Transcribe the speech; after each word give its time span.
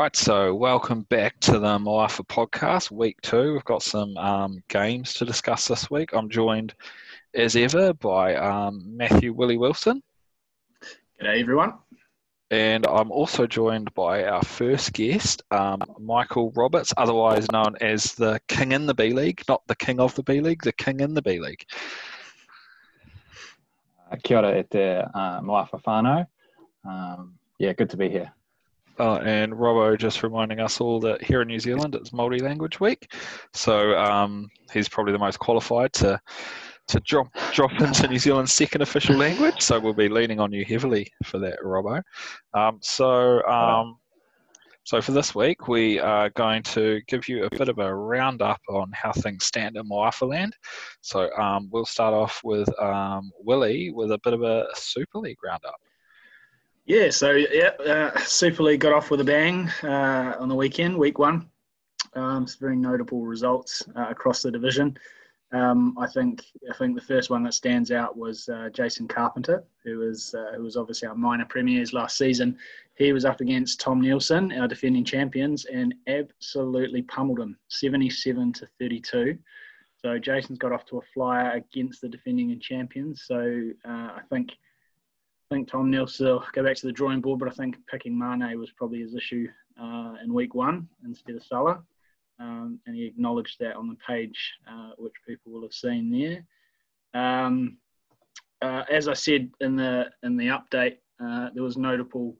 right, 0.00 0.16
so 0.16 0.54
welcome 0.54 1.02
back 1.10 1.38
to 1.40 1.58
the 1.58 1.78
Moafa 1.78 2.26
podcast, 2.26 2.90
week 2.90 3.20
two. 3.20 3.52
We've 3.52 3.64
got 3.66 3.82
some 3.82 4.16
um, 4.16 4.62
games 4.68 5.12
to 5.14 5.26
discuss 5.26 5.68
this 5.68 5.90
week. 5.90 6.14
I'm 6.14 6.30
joined, 6.30 6.72
as 7.34 7.54
ever, 7.54 7.92
by 7.92 8.34
um, 8.36 8.82
Matthew 8.96 9.34
Willie 9.34 9.58
Wilson. 9.58 10.02
G'day, 11.20 11.42
everyone. 11.42 11.74
And 12.50 12.86
I'm 12.86 13.12
also 13.12 13.46
joined 13.46 13.92
by 13.92 14.24
our 14.24 14.42
first 14.42 14.94
guest, 14.94 15.42
um, 15.50 15.82
Michael 15.98 16.50
Roberts, 16.52 16.94
otherwise 16.96 17.46
known 17.52 17.76
as 17.82 18.14
the 18.14 18.40
King 18.48 18.72
in 18.72 18.86
the 18.86 18.94
B 18.94 19.12
League, 19.12 19.42
not 19.50 19.60
the 19.66 19.76
King 19.76 20.00
of 20.00 20.14
the 20.14 20.22
B 20.22 20.40
League, 20.40 20.62
the 20.62 20.72
King 20.72 21.00
in 21.00 21.12
the 21.12 21.20
B 21.20 21.40
League. 21.40 21.66
Uh, 24.10 24.16
kia 24.24 24.38
ora 24.38 24.60
e 24.60 24.62
te 24.62 24.82
uh, 24.96 25.40
Moafa 25.42 25.82
whānau. 25.84 26.26
Um, 26.88 27.34
yeah, 27.58 27.74
good 27.74 27.90
to 27.90 27.98
be 27.98 28.08
here. 28.08 28.32
Uh, 29.00 29.16
and 29.24 29.54
Robbo 29.54 29.98
just 29.98 30.22
reminding 30.22 30.60
us 30.60 30.78
all 30.78 31.00
that 31.00 31.22
here 31.22 31.40
in 31.40 31.48
New 31.48 31.58
Zealand 31.58 31.94
it's 31.94 32.12
multi 32.12 32.38
language 32.38 32.80
week, 32.80 33.14
so 33.54 33.96
um, 33.96 34.50
he's 34.74 34.90
probably 34.90 35.14
the 35.14 35.18
most 35.18 35.38
qualified 35.38 35.94
to 35.94 36.20
to 36.88 37.00
drop 37.00 37.28
drop 37.52 37.72
into 37.80 38.06
New 38.08 38.18
Zealand's 38.18 38.52
second 38.52 38.82
official 38.82 39.16
language. 39.16 39.62
So 39.62 39.80
we'll 39.80 39.94
be 39.94 40.10
leaning 40.10 40.38
on 40.38 40.52
you 40.52 40.66
heavily 40.66 41.10
for 41.24 41.38
that, 41.38 41.58
Robbo. 41.64 42.02
Um, 42.52 42.78
so. 42.82 43.42
Um, 43.46 43.96
so 44.84 45.00
for 45.00 45.12
this 45.12 45.34
week, 45.34 45.68
we 45.68 46.00
are 46.00 46.30
going 46.30 46.64
to 46.64 47.00
give 47.06 47.28
you 47.28 47.44
a 47.44 47.50
bit 47.50 47.68
of 47.68 47.78
a 47.78 47.94
roundup 47.94 48.60
on 48.68 48.90
how 48.92 49.12
things 49.12 49.44
stand 49.44 49.76
in 49.76 49.88
Moafa 49.88 50.28
land. 50.28 50.56
So 51.00 51.30
um, 51.36 51.68
we'll 51.70 51.84
start 51.84 52.12
off 52.12 52.40
with 52.42 52.68
um, 52.80 53.30
Willie 53.38 53.92
with 53.92 54.10
a 54.10 54.18
bit 54.24 54.32
of 54.32 54.42
a 54.42 54.66
Super 54.74 55.18
League 55.18 55.36
roundup. 55.44 55.76
Yeah, 56.90 57.08
so 57.10 57.30
yeah, 57.30 57.68
uh, 57.86 58.18
Super 58.18 58.64
League 58.64 58.80
got 58.80 58.92
off 58.92 59.12
with 59.12 59.20
a 59.20 59.24
bang 59.24 59.70
uh, 59.84 60.34
on 60.40 60.48
the 60.48 60.56
weekend, 60.56 60.98
week 60.98 61.20
one. 61.20 61.48
Um, 62.14 62.48
some 62.48 62.58
very 62.58 62.74
notable 62.74 63.24
results 63.24 63.88
uh, 63.94 64.08
across 64.08 64.42
the 64.42 64.50
division. 64.50 64.98
Um, 65.52 65.96
I 66.00 66.08
think 66.08 66.44
I 66.68 66.76
think 66.76 66.96
the 66.96 67.06
first 67.06 67.30
one 67.30 67.44
that 67.44 67.54
stands 67.54 67.92
out 67.92 68.16
was 68.16 68.48
uh, 68.48 68.70
Jason 68.72 69.06
Carpenter, 69.06 69.62
who 69.84 69.98
was 69.98 70.34
uh, 70.34 70.56
who 70.56 70.64
was 70.64 70.76
obviously 70.76 71.06
our 71.06 71.14
minor 71.14 71.44
premiers 71.44 71.92
last 71.92 72.18
season. 72.18 72.58
He 72.96 73.12
was 73.12 73.24
up 73.24 73.40
against 73.40 73.78
Tom 73.78 74.00
Nielsen, 74.00 74.50
our 74.58 74.66
defending 74.66 75.04
champions, 75.04 75.66
and 75.66 75.94
absolutely 76.08 77.02
pummeled 77.02 77.38
him, 77.38 77.56
seventy-seven 77.68 78.52
to 78.54 78.66
thirty-two. 78.80 79.38
So 80.02 80.18
Jason's 80.18 80.58
got 80.58 80.72
off 80.72 80.86
to 80.86 80.98
a 80.98 81.02
flyer 81.14 81.52
against 81.52 82.00
the 82.00 82.08
defending 82.08 82.58
champions. 82.58 83.22
So 83.28 83.70
uh, 83.88 84.10
I 84.16 84.22
think 84.28 84.50
I 85.50 85.56
think 85.56 85.68
Tom 85.68 85.90
Nielsen 85.90 86.26
will 86.26 86.44
go 86.52 86.62
back 86.62 86.76
to 86.76 86.86
the 86.86 86.92
drawing 86.92 87.20
board, 87.20 87.40
but 87.40 87.48
I 87.48 87.52
think 87.52 87.76
picking 87.90 88.16
Mane 88.16 88.56
was 88.56 88.70
probably 88.70 89.00
his 89.00 89.16
issue 89.16 89.48
uh, 89.80 90.14
in 90.22 90.32
week 90.32 90.54
one 90.54 90.88
instead 91.04 91.34
of 91.34 91.42
Salah. 91.42 91.82
Um, 92.38 92.78
and 92.86 92.94
he 92.94 93.04
acknowledged 93.04 93.58
that 93.58 93.74
on 93.74 93.88
the 93.88 93.96
page, 94.06 94.38
uh, 94.70 94.90
which 94.96 95.14
people 95.26 95.50
will 95.50 95.62
have 95.62 95.72
seen 95.72 96.08
there. 96.08 97.20
Um, 97.20 97.78
uh, 98.62 98.84
as 98.88 99.08
I 99.08 99.14
said 99.14 99.50
in 99.60 99.74
the 99.74 100.10
in 100.22 100.36
the 100.36 100.46
update, 100.46 100.98
uh, 101.18 101.50
there 101.52 101.64
was 101.64 101.76
notable 101.76 102.36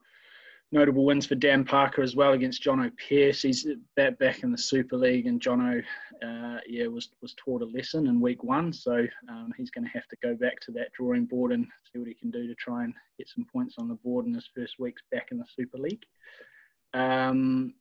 notable 0.71 1.05
wins 1.05 1.25
for 1.25 1.35
Dan 1.35 1.63
Parker 1.63 2.01
as 2.01 2.15
well 2.15 2.33
against 2.33 2.61
John 2.61 2.89
Pearce. 3.09 3.41
He's 3.41 3.67
back 3.95 4.17
back 4.19 4.43
in 4.43 4.51
the 4.51 4.57
Super 4.57 4.97
League, 4.97 5.27
and 5.27 5.41
Jono, 5.41 5.83
uh, 6.23 6.59
yeah, 6.67 6.87
was 6.87 7.09
was 7.21 7.33
taught 7.35 7.61
a 7.61 7.65
lesson 7.65 8.07
in 8.07 8.21
week 8.21 8.43
one. 8.43 8.71
So 8.71 9.05
um, 9.29 9.53
he's 9.57 9.71
going 9.71 9.85
to 9.85 9.91
have 9.91 10.07
to 10.07 10.17
go 10.23 10.35
back 10.35 10.59
to 10.61 10.71
that 10.73 10.91
drawing 10.93 11.25
board 11.25 11.51
and 11.51 11.67
see 11.91 11.99
what 11.99 12.07
he 12.07 12.13
can 12.13 12.31
do 12.31 12.47
to 12.47 12.55
try 12.55 12.83
and 12.83 12.93
get 13.17 13.27
some 13.27 13.45
points 13.51 13.75
on 13.77 13.87
the 13.87 13.95
board 13.95 14.25
in 14.25 14.33
his 14.33 14.49
first 14.55 14.79
weeks 14.79 15.01
back 15.11 15.29
in 15.31 15.37
the 15.37 15.45
Super 15.55 15.77
League. 15.77 16.03
Um, 16.93 17.73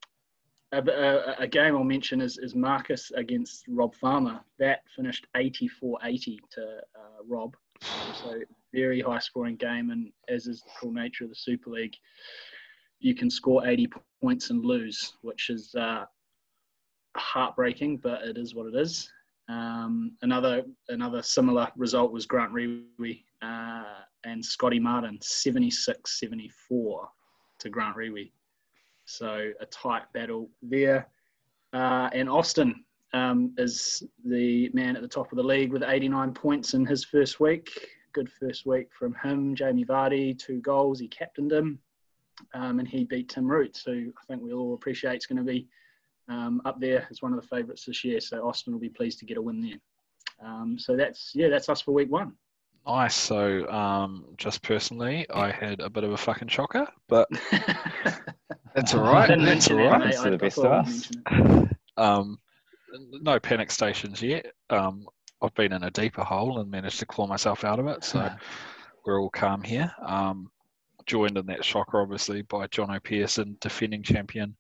a, 0.73 0.79
a, 0.79 1.35
a, 1.43 1.49
game 1.49 1.75
I'll 1.75 1.83
mention 1.83 2.21
is, 2.21 2.39
is 2.39 2.55
Marcus 2.55 3.11
against 3.17 3.65
Rob 3.67 3.93
Farmer. 3.97 4.41
That 4.61 4.83
finished 4.95 5.27
84-80 5.37 6.39
to 6.53 6.63
uh, 6.63 7.23
Rob. 7.27 7.57
So 8.23 8.41
very 8.73 9.01
high 9.01 9.19
scoring 9.19 9.57
game, 9.57 9.91
and 9.91 10.13
as 10.29 10.47
is 10.47 10.63
the 10.63 10.71
cool 10.81 10.93
nature 10.93 11.25
of 11.25 11.31
the 11.31 11.37
Super 11.37 11.71
League, 11.71 11.97
you 13.01 13.15
can 13.15 13.31
score 13.31 13.67
80 13.67 13.89
points 14.23 14.51
and 14.51 14.65
lose, 14.65 15.15
which 15.23 15.51
is 15.51 15.75
uh, 15.75 16.05
heartbreaking, 17.17 17.97
but 17.97 18.23
it 18.23 18.37
is 18.37 18.55
what 18.55 18.67
it 18.67 18.75
is. 18.77 19.11
Um, 19.49 20.13
another 20.23 20.63
another 20.91 21.23
similar 21.23 21.69
result 21.77 22.13
was 22.13 22.25
Grant 22.25 22.53
Riwi 22.53 23.25
uh, 23.43 24.03
and 24.25 24.45
Scotty 24.45 24.79
Martin, 24.79 25.19
76-74 25.19 27.09
to 27.59 27.69
Grant 27.69 27.97
Riwi. 27.97 28.31
So 29.07 29.51
a 29.59 29.67
tight 29.67 30.05
battle 30.13 30.49
there. 30.63 31.09
Uh, 31.73 32.11
and 32.13 32.29
Austin 32.29 32.85
um, 33.13 33.53
is 33.59 34.05
the 34.25 34.71
man 34.73 34.95
at 34.95 35.03
the 35.03 35.09
top 35.09 35.33
of 35.33 35.37
the 35.37 35.43
league 35.43 35.73
with 35.73 35.83
89 35.83 36.33
points 36.33 36.75
in 36.75 36.87
his 36.87 37.05
first 37.05 37.41
week. 37.41 37.89
Good 38.13 38.31
first 38.31 38.67
week 38.67 38.89
from 38.97 39.15
him. 39.15 39.57
Jamie 39.57 39.85
Vardy, 39.85 40.39
two 40.39 40.61
goals. 40.61 41.01
He 41.01 41.09
captained 41.09 41.51
him 41.51 41.81
um, 42.55 42.79
and 42.79 42.89
he 42.89 43.05
beat 43.05 43.29
Tim 43.29 43.51
Roots, 43.51 43.83
who 43.85 44.13
I 44.21 44.25
think 44.27 44.43
we 44.43 44.53
all 44.53 44.75
appreciate 44.75 45.19
is 45.19 45.27
going 45.27 45.39
to 45.39 45.45
be 45.45 45.69
um, 46.29 46.63
up 46.65 46.81
there 46.81 47.07
as 47.11 47.23
one 47.23 47.33
of 47.33 47.41
the 47.41 47.47
favourites 47.47 47.85
this 47.85 48.05
year. 48.05 48.21
So 48.21 48.47
Austin 48.47 48.73
will 48.73 48.81
be 48.81 48.89
pleased 48.89 49.19
to 49.21 49.25
get 49.25 49.37
a 49.37 49.43
win 49.43 49.61
there. 49.61 50.49
Um, 50.49 50.79
so 50.79 50.97
that's 50.97 51.33
yeah, 51.35 51.49
that's 51.49 51.69
us 51.69 51.81
for 51.81 51.93
week 51.93 52.11
one. 52.11 52.33
Nice. 52.87 53.15
So 53.15 53.69
um, 53.71 54.25
just 54.37 54.63
personally, 54.63 55.27
I 55.31 55.51
had 55.51 55.81
a 55.81 55.91
bit 55.91 56.05
of 56.05 56.13
a 56.13 56.17
fucking 56.17 56.49
shocker, 56.49 56.89
but 57.09 57.29
that's 58.75 58.95
all 58.95 59.03
right. 59.03 59.29
That's 59.39 59.71
all 59.71 59.77
right. 59.77 60.03
That's 60.03 60.23
the 60.23 60.39
best 60.39 60.59
of 60.59 60.73
us. 60.73 61.11
Um, 61.97 62.39
no 63.21 63.39
panic 63.39 63.71
stations 63.71 64.23
yet. 64.23 64.47
Um, 64.71 65.07
I've 65.43 65.55
been 65.55 65.73
in 65.73 65.85
a 65.85 65.91
deeper 65.91 66.23
hole 66.23 66.59
and 66.59 66.71
managed 66.71 66.99
to 67.01 67.07
claw 67.07 67.27
myself 67.27 67.63
out 67.63 67.79
of 67.79 67.87
it, 67.89 68.05
so 68.05 68.31
we're 69.05 69.21
all 69.21 69.29
calm 69.29 69.63
here. 69.63 69.93
Um, 70.03 70.51
joined 71.11 71.37
in 71.37 71.47
that 71.47 71.65
shocker, 71.65 72.01
obviously, 72.01 72.43
by 72.43 72.69
John 72.69 72.97
Pearson, 73.03 73.57
defending 73.61 74.03
champion 74.03 74.57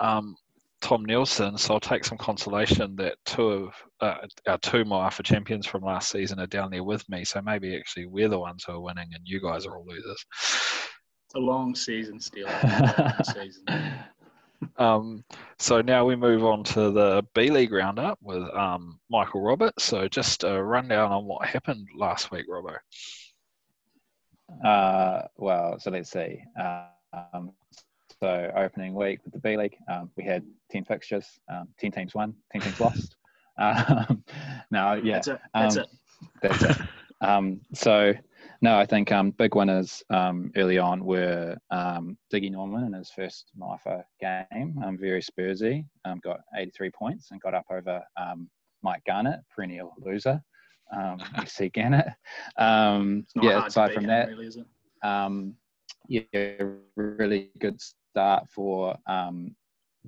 um, 0.00 0.34
Tom 0.80 1.04
Nielsen. 1.04 1.56
So 1.56 1.74
I'll 1.74 1.80
take 1.80 2.04
some 2.04 2.18
consolation 2.18 2.96
that 2.96 3.16
two 3.24 3.48
of 3.48 3.74
uh, 4.00 4.26
our 4.48 4.58
two 4.58 4.84
Moafa 4.84 5.22
champions 5.22 5.64
from 5.64 5.84
last 5.84 6.10
season 6.10 6.40
are 6.40 6.46
down 6.48 6.72
there 6.72 6.82
with 6.82 7.08
me. 7.08 7.24
So 7.24 7.40
maybe 7.40 7.76
actually 7.76 8.06
we're 8.06 8.28
the 8.28 8.38
ones 8.38 8.64
who 8.66 8.72
are 8.72 8.80
winning 8.80 9.08
and 9.14 9.22
you 9.24 9.40
guys 9.40 9.64
are 9.64 9.76
all 9.76 9.86
losers. 9.86 10.26
It's 11.26 11.34
a 11.36 11.38
long 11.38 11.76
season 11.76 12.18
still. 12.18 12.48
season. 13.32 13.64
Um, 14.76 15.24
so 15.60 15.82
now 15.82 16.04
we 16.04 16.16
move 16.16 16.44
on 16.44 16.64
to 16.64 16.90
the 16.90 17.24
B 17.32 17.50
League 17.50 17.72
roundup 17.72 18.18
with 18.20 18.42
um, 18.54 18.98
Michael 19.08 19.42
Roberts. 19.42 19.84
So 19.84 20.08
just 20.08 20.42
a 20.42 20.60
rundown 20.60 21.12
on 21.12 21.26
what 21.26 21.46
happened 21.46 21.86
last 21.96 22.32
week, 22.32 22.46
Robbo. 22.50 22.76
Uh, 24.64 25.22
well, 25.36 25.78
so 25.78 25.90
let's 25.90 26.10
see. 26.10 26.42
Um, 27.12 27.52
so 28.20 28.50
opening 28.56 28.94
week 28.94 29.20
with 29.24 29.34
the 29.34 29.40
B 29.40 29.56
League, 29.56 29.76
um, 29.88 30.10
we 30.16 30.24
had 30.24 30.44
ten 30.70 30.84
fixtures. 30.84 31.26
Um, 31.48 31.68
ten 31.78 31.90
teams 31.90 32.14
won, 32.14 32.34
ten 32.52 32.60
teams 32.60 32.80
lost. 32.80 33.16
Um, 33.58 34.22
no, 34.70 35.00
yeah, 35.02 35.14
that's 35.14 35.28
it. 35.28 35.40
That's 35.54 35.76
um, 35.78 35.84
it. 35.84 35.88
That's 36.42 36.62
it. 36.62 36.86
Um, 37.22 37.62
so 37.72 38.12
no, 38.62 38.78
I 38.78 38.86
think 38.86 39.12
um, 39.12 39.30
big 39.30 39.54
winners 39.54 40.02
um, 40.10 40.50
early 40.56 40.78
on 40.78 41.04
were 41.04 41.56
um, 41.70 42.16
Diggy 42.32 42.50
Norman 42.50 42.84
in 42.84 42.92
his 42.92 43.10
first 43.10 43.50
Moafa 43.58 44.04
game, 44.20 44.78
um, 44.84 44.98
very 44.98 45.22
Spursy, 45.22 45.86
um, 46.04 46.20
got 46.22 46.40
83 46.54 46.90
points 46.90 47.30
and 47.30 47.40
got 47.40 47.54
up 47.54 47.66
over 47.70 48.02
um, 48.16 48.48
Mike 48.82 49.02
Garnett, 49.06 49.40
perennial 49.54 49.94
loser 49.98 50.42
um, 50.94 51.18
see 51.46 51.68
Gannett. 51.68 52.08
Um, 52.58 53.26
yeah, 53.40 53.66
aside 53.66 53.94
from 53.94 54.06
that, 54.06 54.28
really, 54.28 54.64
um, 55.02 55.54
yeah, 56.08 56.22
really 56.96 57.50
good 57.58 57.80
start 57.80 58.48
for 58.54 58.96
um, 59.06 59.54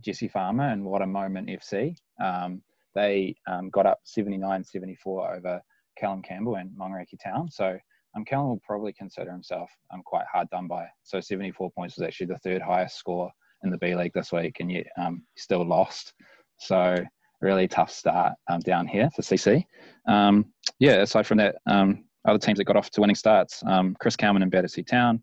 Jesse 0.01 0.29
Farmer 0.29 0.69
and 0.69 0.85
what 0.85 1.03
a 1.03 1.07
moment 1.07 1.49
FC. 1.49 1.97
Um, 2.23 2.63
they 2.95 3.37
um, 3.47 3.71
got 3.71 3.87
up 3.87 4.01
79-74 4.07 5.37
over 5.37 5.61
Callum 5.99 6.23
Campbell 6.23 6.57
and 6.57 6.71
Maungaraki 6.71 7.19
Town. 7.23 7.51
So 7.51 7.79
um, 8.17 8.25
Callum 8.25 8.49
will 8.49 8.63
probably 8.67 8.93
consider 8.93 9.31
himself 9.31 9.71
um, 9.93 10.03
quite 10.05 10.25
hard 10.33 10.49
done 10.51 10.67
by. 10.67 10.87
So 11.03 11.21
74 11.21 11.71
points 11.73 11.97
was 11.97 12.07
actually 12.07 12.27
the 12.27 12.39
third 12.39 12.63
highest 12.63 12.97
score 12.97 13.31
in 13.63 13.71
the 13.71 13.79
B 13.79 13.95
League 13.95 14.13
this 14.15 14.33
week, 14.33 14.57
and 14.61 14.71
yet 14.71 14.87
um, 14.97 15.23
still 15.37 15.67
lost. 15.67 16.13
So 16.59 16.97
really 17.41 17.69
tough 17.69 17.91
start 17.91 18.35
um, 18.49 18.61
down 18.61 18.87
here 18.87 19.11
for 19.15 19.23
CC. 19.23 19.65
Um, 20.07 20.47
yeah, 20.79 20.97
aside 20.97 21.27
from 21.27 21.39
that, 21.39 21.57
um, 21.67 22.05
other 22.27 22.39
teams 22.39 22.59
that 22.59 22.65
got 22.65 22.77
off 22.77 22.91
to 22.91 23.01
winning 23.01 23.17
starts, 23.17 23.63
um, 23.67 23.97
Chris 24.01 24.17
Cowman 24.17 24.43
and 24.43 24.51
Battersea 24.51 24.83
Town, 24.83 25.23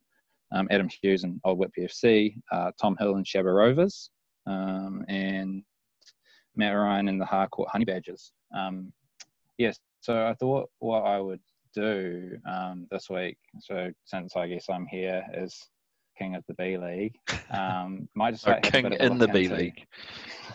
um, 0.52 0.68
Adam 0.72 0.90
Hughes 1.02 1.24
and 1.24 1.40
Old 1.44 1.58
Whitby 1.58 1.84
FC, 1.84 2.36
uh, 2.52 2.72
Tom 2.82 2.96
Hill 2.98 3.16
and 3.16 3.26
Shabba 3.26 3.54
Rovers, 3.54 4.10
um, 4.48 5.04
and 5.08 5.64
Matt 6.56 6.76
Ryan 6.76 7.10
and 7.10 7.20
the 7.20 7.26
Harcourt 7.26 7.70
Honey 7.70 7.86
Badgers. 7.86 8.32
yes, 9.58 9.80
so 10.00 10.26
I 10.26 10.34
thought 10.36 10.70
what 10.80 11.02
I 11.02 11.20
would 11.20 11.42
do 11.74 12.38
this 12.90 13.10
week, 13.10 13.38
so 13.60 13.92
since 14.06 14.36
I 14.36 14.48
guess 14.48 14.68
I'm 14.70 14.88
here, 14.88 15.26
is 15.34 15.70
king 16.18 16.36
of 16.36 16.44
the 16.48 16.54
B 16.56 16.78
League. 16.78 17.16
Um, 17.52 18.08
might 18.16 18.32
just 18.32 18.48
Oh, 18.48 18.52
like, 18.52 18.64
king 18.64 18.84
bit 18.84 18.94
of 18.94 19.00
a 19.02 19.06
in 19.06 19.18
the 19.18 19.28
B 19.28 19.48
League. 19.48 19.86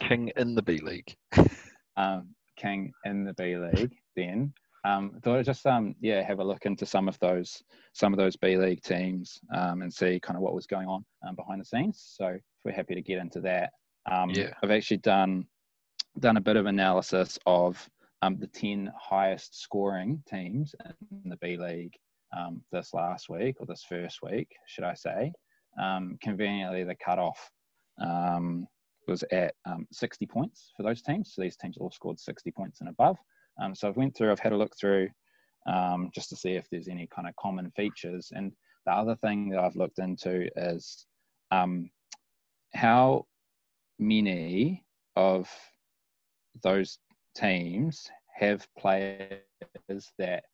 King 0.01 0.31
in 0.37 0.55
the 0.55 0.63
B 0.63 0.79
League. 0.79 1.15
um, 1.97 2.35
king 2.57 2.93
in 3.05 3.25
the 3.25 3.35
B 3.35 3.57
League. 3.57 3.95
Then 4.17 4.53
um, 4.85 5.13
thought 5.23 5.39
I'd 5.39 5.45
just 5.45 5.67
um, 5.67 5.95
yeah 6.01 6.23
have 6.23 6.39
a 6.39 6.45
look 6.45 6.67
into 6.67 6.87
some 6.87 7.09
of 7.09 7.19
those 7.19 7.63
some 7.93 8.13
of 8.13 8.19
those 8.19 8.37
B 8.37 8.57
League 8.57 8.83
teams 8.83 9.39
um, 9.55 9.83
and 9.83 9.93
see 9.93 10.21
kind 10.21 10.37
of 10.37 10.43
what 10.43 10.55
was 10.55 10.67
going 10.67 10.89
on 10.89 11.05
um, 11.27 11.35
behind 11.37 11.61
the 11.61 11.65
scenes. 11.65 12.03
So 12.17 12.27
if 12.27 12.43
we're 12.65 12.73
happy 12.73 12.95
to 12.95 13.03
get 13.03 13.19
into 13.19 13.41
that, 13.43 13.71
um, 14.11 14.31
Yeah. 14.31 14.53
I've 14.63 14.71
actually 14.71 14.99
done 14.99 15.47
done 16.19 16.37
a 16.37 16.41
bit 16.41 16.57
of 16.57 16.67
analysis 16.67 17.39
of 17.47 17.89
um, 18.23 18.37
the 18.39 18.47
ten 18.47 18.91
highest 18.99 19.61
scoring 19.61 20.23
teams 20.29 20.75
in 21.25 21.31
the 21.31 21.37
B 21.37 21.57
League 21.57 21.97
um, 22.37 22.63
this 22.73 22.93
last 22.95 23.29
week 23.29 23.57
or 23.61 23.67
this 23.67 23.85
first 23.89 24.21
week, 24.23 24.49
should 24.67 24.85
I 24.85 24.95
say? 24.95 25.33
Um, 25.79 26.19
conveniently, 26.23 26.85
the 26.85 26.95
cutoff 26.95 27.51
um, 28.01 28.67
was 29.07 29.25
at 29.33 29.55
um, 29.67 29.87
60 29.93 30.27
points 30.27 30.73
for 30.77 30.83
those 30.83 31.03
teams. 31.03 31.33
So 31.35 31.43
these 31.43 31.57
teams 31.57 31.77
all 31.79 31.91
scored 31.91 32.19
60 32.19 32.51
points 32.53 32.81
and 32.81 32.89
above. 32.89 33.17
Um, 33.61 33.75
so 33.75 33.89
I've 33.89 33.97
went 33.97 34.17
through, 34.17 34.33
I've 34.33 34.41
had 34.41 34.53
a 34.53 34.57
look 34.57 34.73
through 34.79 35.09
um, 35.67 36.11
just 36.15 36.29
to 36.31 36.37
see 36.37 36.53
if 36.53 36.67
there's 36.71 36.89
any 36.89 37.09
kind 37.15 37.29
of 37.29 37.37
common 37.37 37.71
features. 37.77 38.33
And 38.35 38.53
the 38.87 38.93
other 38.93 39.17
thing 39.17 39.51
that 39.51 39.61
I've 39.61 39.77
looked 39.77 39.99
into 39.99 40.49
is 40.57 41.07
um, 41.51 41.91
how 42.75 43.27
many 43.99 44.85
of 45.17 45.51
those 46.63 46.99
teams 47.37 48.11
have 48.37 48.67
players 48.79 49.43
that 50.19 50.45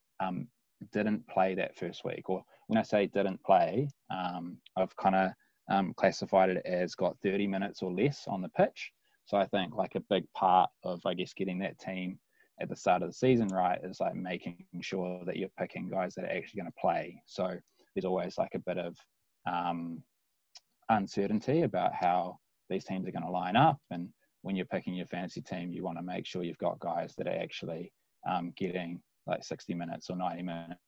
didn't 0.92 1.26
play 1.28 1.54
that 1.54 1.76
first 1.76 2.04
week. 2.04 2.28
Or 2.28 2.42
when 2.66 2.78
I 2.78 2.82
say 2.82 3.06
didn't 3.06 3.42
play, 3.44 3.88
um, 4.10 4.58
I've 4.76 4.96
kind 4.96 5.14
of 5.14 5.30
um, 5.70 5.94
classified 5.96 6.50
it 6.50 6.62
as 6.64 6.94
got 6.94 7.16
30 7.22 7.46
minutes 7.46 7.82
or 7.82 7.92
less 7.92 8.24
on 8.26 8.42
the 8.42 8.48
pitch. 8.50 8.92
So 9.24 9.36
I 9.36 9.46
think 9.46 9.74
like 9.74 9.94
a 9.94 10.00
big 10.08 10.24
part 10.34 10.70
of, 10.84 11.00
I 11.04 11.14
guess, 11.14 11.32
getting 11.32 11.58
that 11.60 11.78
team 11.78 12.18
at 12.60 12.68
the 12.68 12.76
start 12.76 13.02
of 13.02 13.08
the 13.08 13.14
season 13.14 13.48
right 13.48 13.78
is 13.82 14.00
like 14.00 14.14
making 14.14 14.64
sure 14.80 15.20
that 15.26 15.36
you're 15.36 15.48
picking 15.58 15.88
guys 15.88 16.14
that 16.14 16.24
are 16.24 16.36
actually 16.36 16.60
going 16.60 16.72
to 16.72 16.80
play. 16.80 17.20
So 17.26 17.54
there's 17.94 18.04
always 18.04 18.38
like 18.38 18.54
a 18.54 18.60
bit 18.60 18.78
of 18.78 18.96
um, 19.50 20.02
uncertainty 20.88 21.62
about 21.62 21.92
how 21.92 22.38
these 22.70 22.84
teams 22.84 23.06
are 23.06 23.12
going 23.12 23.24
to 23.24 23.30
line 23.30 23.56
up. 23.56 23.78
And 23.90 24.08
when 24.42 24.56
you're 24.56 24.66
picking 24.66 24.94
your 24.94 25.06
fantasy 25.06 25.40
team, 25.40 25.72
you 25.72 25.82
want 25.82 25.98
to 25.98 26.04
make 26.04 26.26
sure 26.26 26.42
you've 26.42 26.58
got 26.58 26.78
guys 26.78 27.14
that 27.18 27.26
are 27.26 27.38
actually 27.38 27.92
um, 28.28 28.52
getting 28.56 29.00
like 29.26 29.44
60 29.44 29.74
minutes 29.74 30.08
or 30.08 30.16
90 30.16 30.42
minutes 30.42 30.80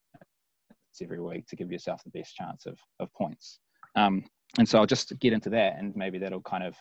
every 1.02 1.20
week 1.20 1.46
to 1.48 1.56
give 1.56 1.72
yourself 1.72 2.02
the 2.04 2.18
best 2.18 2.34
chance 2.34 2.66
of, 2.66 2.78
of 3.00 3.12
points. 3.14 3.60
Um, 3.96 4.24
and 4.58 4.68
so 4.68 4.78
I'll 4.78 4.86
just 4.86 5.18
get 5.20 5.32
into 5.32 5.50
that, 5.50 5.78
and 5.78 5.94
maybe 5.94 6.18
that'll 6.18 6.40
kind 6.42 6.64
of 6.64 6.74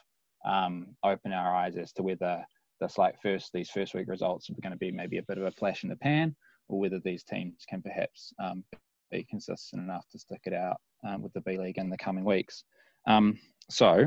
um, 0.46 0.96
open 1.04 1.34
our 1.34 1.56
eyes 1.56 1.76
as 1.78 1.92
to 1.94 2.04
whether 2.04 2.44
this 2.80 2.98
like 2.98 3.16
first 3.22 3.52
these 3.54 3.70
first 3.70 3.94
week 3.94 4.08
results 4.08 4.50
are 4.50 4.54
going 4.62 4.72
to 4.72 4.78
be 4.78 4.92
maybe 4.92 5.18
a 5.18 5.24
bit 5.24 5.38
of 5.38 5.46
a 5.46 5.52
flash 5.52 5.84
in 5.84 5.90
the 5.90 5.96
pan, 5.98 6.36
or 6.70 6.80
whether 6.80 7.00
these 7.00 7.24
teams 7.24 7.66
can 7.70 7.82
perhaps 7.82 8.34
um, 8.42 8.64
be 9.12 9.26
consistent 9.30 9.82
enough 9.82 10.06
to 10.12 10.20
stick 10.20 10.42
it 10.46 10.54
out 10.54 10.78
um, 11.08 11.22
with 11.22 11.34
the 11.34 11.42
B 11.42 11.58
League 11.58 11.78
in 11.78 11.90
the 11.90 11.98
coming 11.98 12.24
weeks. 12.24 12.64
Um, 13.08 13.38
so, 13.70 14.06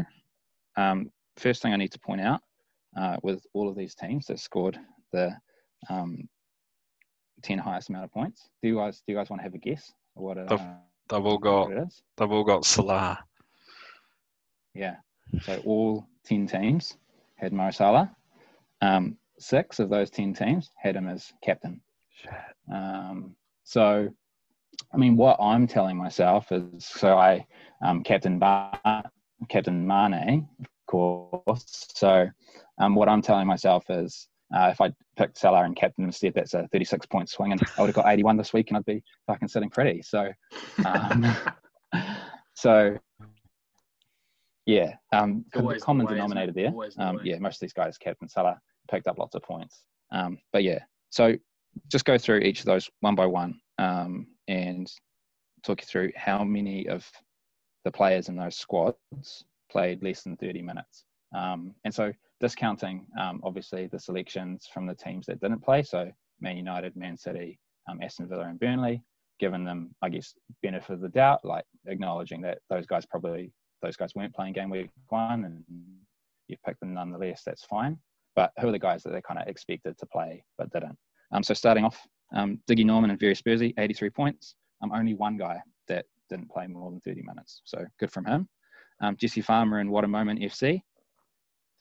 um, 0.76 1.10
first 1.36 1.62
thing 1.62 1.72
I 1.72 1.76
need 1.76 1.92
to 1.92 2.00
point 2.00 2.20
out 2.20 2.40
uh, 2.98 3.16
with 3.22 3.44
all 3.54 3.68
of 3.68 3.76
these 3.76 3.94
teams 3.94 4.26
that 4.26 4.38
scored 4.38 4.78
the 5.12 5.32
um, 5.88 6.28
ten 7.42 7.58
highest 7.58 7.88
amount 7.88 8.04
of 8.04 8.12
points, 8.12 8.48
do 8.62 8.68
you 8.68 8.76
guys 8.76 9.02
do 9.06 9.12
you 9.12 9.18
guys 9.18 9.30
want 9.30 9.40
to 9.40 9.44
have 9.44 9.54
a 9.54 9.58
guess 9.58 9.92
what, 10.14 10.38
uh, 10.38 10.46
They've 11.10 11.26
all 11.26 11.38
got 11.38 11.70
they've 12.16 12.30
all 12.30 12.44
got 12.44 12.64
Salah. 12.64 13.18
Yeah. 14.74 14.96
So 15.42 15.62
all 15.64 16.06
10 16.24 16.48
teams 16.48 16.96
had 17.36 17.52
Mo 17.52 17.70
Salah. 17.70 18.10
Um, 18.80 19.16
six 19.38 19.78
of 19.78 19.88
those 19.88 20.10
10 20.10 20.34
teams 20.34 20.70
had 20.76 20.96
him 20.96 21.08
as 21.08 21.32
captain. 21.42 21.80
Um, 22.72 23.36
so, 23.64 24.08
I 24.92 24.96
mean, 24.96 25.16
what 25.16 25.38
I'm 25.40 25.66
telling 25.66 25.96
myself 25.96 26.50
is 26.50 26.84
so 26.84 27.16
I 27.16 27.46
um, 27.82 28.02
captain 28.02 28.38
Bar- 28.38 29.10
Captain 29.48 29.86
Mane, 29.86 30.48
of 30.60 30.66
course. 30.86 31.88
So, 31.94 32.28
um, 32.78 32.94
what 32.96 33.08
I'm 33.08 33.22
telling 33.22 33.46
myself 33.46 33.84
is 33.88 34.28
uh, 34.54 34.68
if 34.72 34.80
I 34.80 34.92
picked 35.16 35.38
Salah 35.38 35.64
and 35.64 35.76
captain 35.76 36.04
instead, 36.04 36.34
that's 36.34 36.54
a 36.54 36.68
36 36.72 37.06
point 37.06 37.28
swing, 37.28 37.52
and 37.52 37.62
I 37.76 37.80
would 37.80 37.88
have 37.88 37.94
got 37.94 38.08
81 38.08 38.36
this 38.36 38.52
week, 38.52 38.68
and 38.68 38.76
I'd 38.76 38.84
be 38.84 39.02
fucking 39.26 39.48
sitting 39.48 39.70
pretty. 39.70 40.02
So, 40.02 40.32
um, 40.84 41.36
so 42.54 42.98
yeah, 44.66 44.94
um, 45.12 45.44
the 45.52 45.78
common 45.80 46.06
way, 46.06 46.14
denominator 46.14 46.52
there. 46.52 46.70
The 46.70 46.76
Um, 46.98 47.20
yeah, 47.24 47.38
most 47.38 47.56
of 47.56 47.60
these 47.60 47.72
guys, 47.72 47.98
captain 47.98 48.28
Salah, 48.28 48.58
picked 48.90 49.06
up 49.06 49.18
lots 49.18 49.34
of 49.34 49.42
points. 49.42 49.84
Um, 50.12 50.38
but 50.52 50.64
yeah, 50.64 50.80
so 51.10 51.34
just 51.88 52.04
go 52.04 52.18
through 52.18 52.38
each 52.38 52.60
of 52.60 52.66
those 52.66 52.90
one 53.00 53.14
by 53.14 53.26
one 53.26 53.60
um, 53.78 54.26
and 54.48 54.90
talk 55.62 55.80
you 55.80 55.86
through 55.86 56.12
how 56.16 56.44
many 56.44 56.88
of 56.88 57.08
the 57.84 57.90
players 57.90 58.28
in 58.28 58.36
those 58.36 58.56
squads 58.56 58.96
played 59.70 60.02
less 60.02 60.22
than 60.22 60.36
30 60.36 60.62
minutes. 60.62 61.04
Um, 61.34 61.74
and 61.84 61.94
so 61.94 62.12
discounting, 62.40 63.06
um, 63.18 63.40
obviously, 63.44 63.86
the 63.86 63.98
selections 63.98 64.68
from 64.72 64.86
the 64.86 64.94
teams 64.94 65.26
that 65.26 65.40
didn't 65.40 65.62
play, 65.62 65.82
so 65.82 66.10
Man 66.40 66.56
United, 66.56 66.96
Man 66.96 67.16
City, 67.16 67.58
um, 67.88 68.00
Aston 68.02 68.28
Villa, 68.28 68.44
and 68.48 68.58
Burnley, 68.58 69.02
giving 69.38 69.64
them, 69.64 69.94
I 70.02 70.08
guess, 70.08 70.34
benefit 70.62 70.94
of 70.94 71.00
the 71.00 71.08
doubt, 71.08 71.44
like 71.44 71.64
acknowledging 71.86 72.40
that 72.42 72.58
those 72.68 72.86
guys 72.86 73.06
probably 73.06 73.52
those 73.82 73.96
guys 73.96 74.14
weren't 74.14 74.34
playing 74.34 74.52
game 74.52 74.70
week 74.70 74.90
one, 75.08 75.44
and 75.44 75.64
you've 76.48 76.62
picked 76.62 76.80
them 76.80 76.94
nonetheless. 76.94 77.42
That's 77.44 77.64
fine. 77.64 77.98
But 78.36 78.52
who 78.60 78.68
are 78.68 78.72
the 78.72 78.78
guys 78.78 79.02
that 79.02 79.10
they 79.10 79.22
kind 79.22 79.40
of 79.40 79.48
expected 79.48 79.98
to 79.98 80.06
play 80.06 80.44
but 80.58 80.70
didn't? 80.72 80.96
Um, 81.32 81.42
so 81.42 81.54
starting 81.54 81.84
off, 81.84 82.06
um, 82.34 82.58
Diggy 82.68 82.84
Norman 82.84 83.10
and 83.10 83.18
Very 83.18 83.34
Spursy, 83.34 83.74
83 83.78 84.10
points. 84.10 84.54
Um, 84.82 84.92
only 84.92 85.14
one 85.14 85.36
guy 85.36 85.60
that 85.88 86.06
didn't 86.28 86.50
play 86.50 86.66
more 86.66 86.90
than 86.90 87.00
30 87.00 87.22
minutes. 87.22 87.62
So 87.64 87.84
good 87.98 88.12
from 88.12 88.24
him. 88.24 88.48
Um, 89.02 89.16
Jesse 89.16 89.40
Farmer 89.40 89.78
and 89.78 89.90
What 89.90 90.04
a 90.04 90.08
Moment 90.08 90.40
FC, 90.40 90.82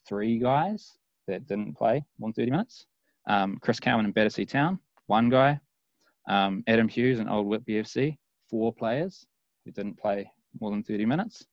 three 0.10 0.40
guys 0.40 0.98
that 1.28 1.48
didn't 1.48 1.78
play 1.78 2.04
more 2.18 2.30
than 2.30 2.34
30 2.34 2.52
minutes. 2.52 2.88
Um, 3.28 3.60
Chris 3.62 3.80
Cowan 3.80 4.06
and 4.06 4.14
Battersea 4.14 4.46
Town, 4.46 4.80
one 5.06 5.30
guy. 5.30 5.60
Um, 6.28 6.64
Adam 6.68 6.88
Hughes 6.88 7.20
and 7.20 7.30
Old 7.30 7.48
Whitby 7.48 7.74
FC, 7.74 8.18
four 8.50 8.74
players 8.74 9.26
who 9.64 9.72
didn't 9.72 10.00
play 10.00 10.32
more 10.60 10.72
than 10.72 10.84
30 10.84 11.06
minutes. 11.06 11.46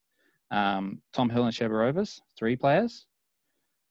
Um, 0.51 1.03
Tom 1.13 1.29
Hill 1.29 1.45
and 1.45 1.55
Shabba 1.55 1.71
Rovers, 1.71 2.21
three 2.39 2.57
players. 2.57 3.07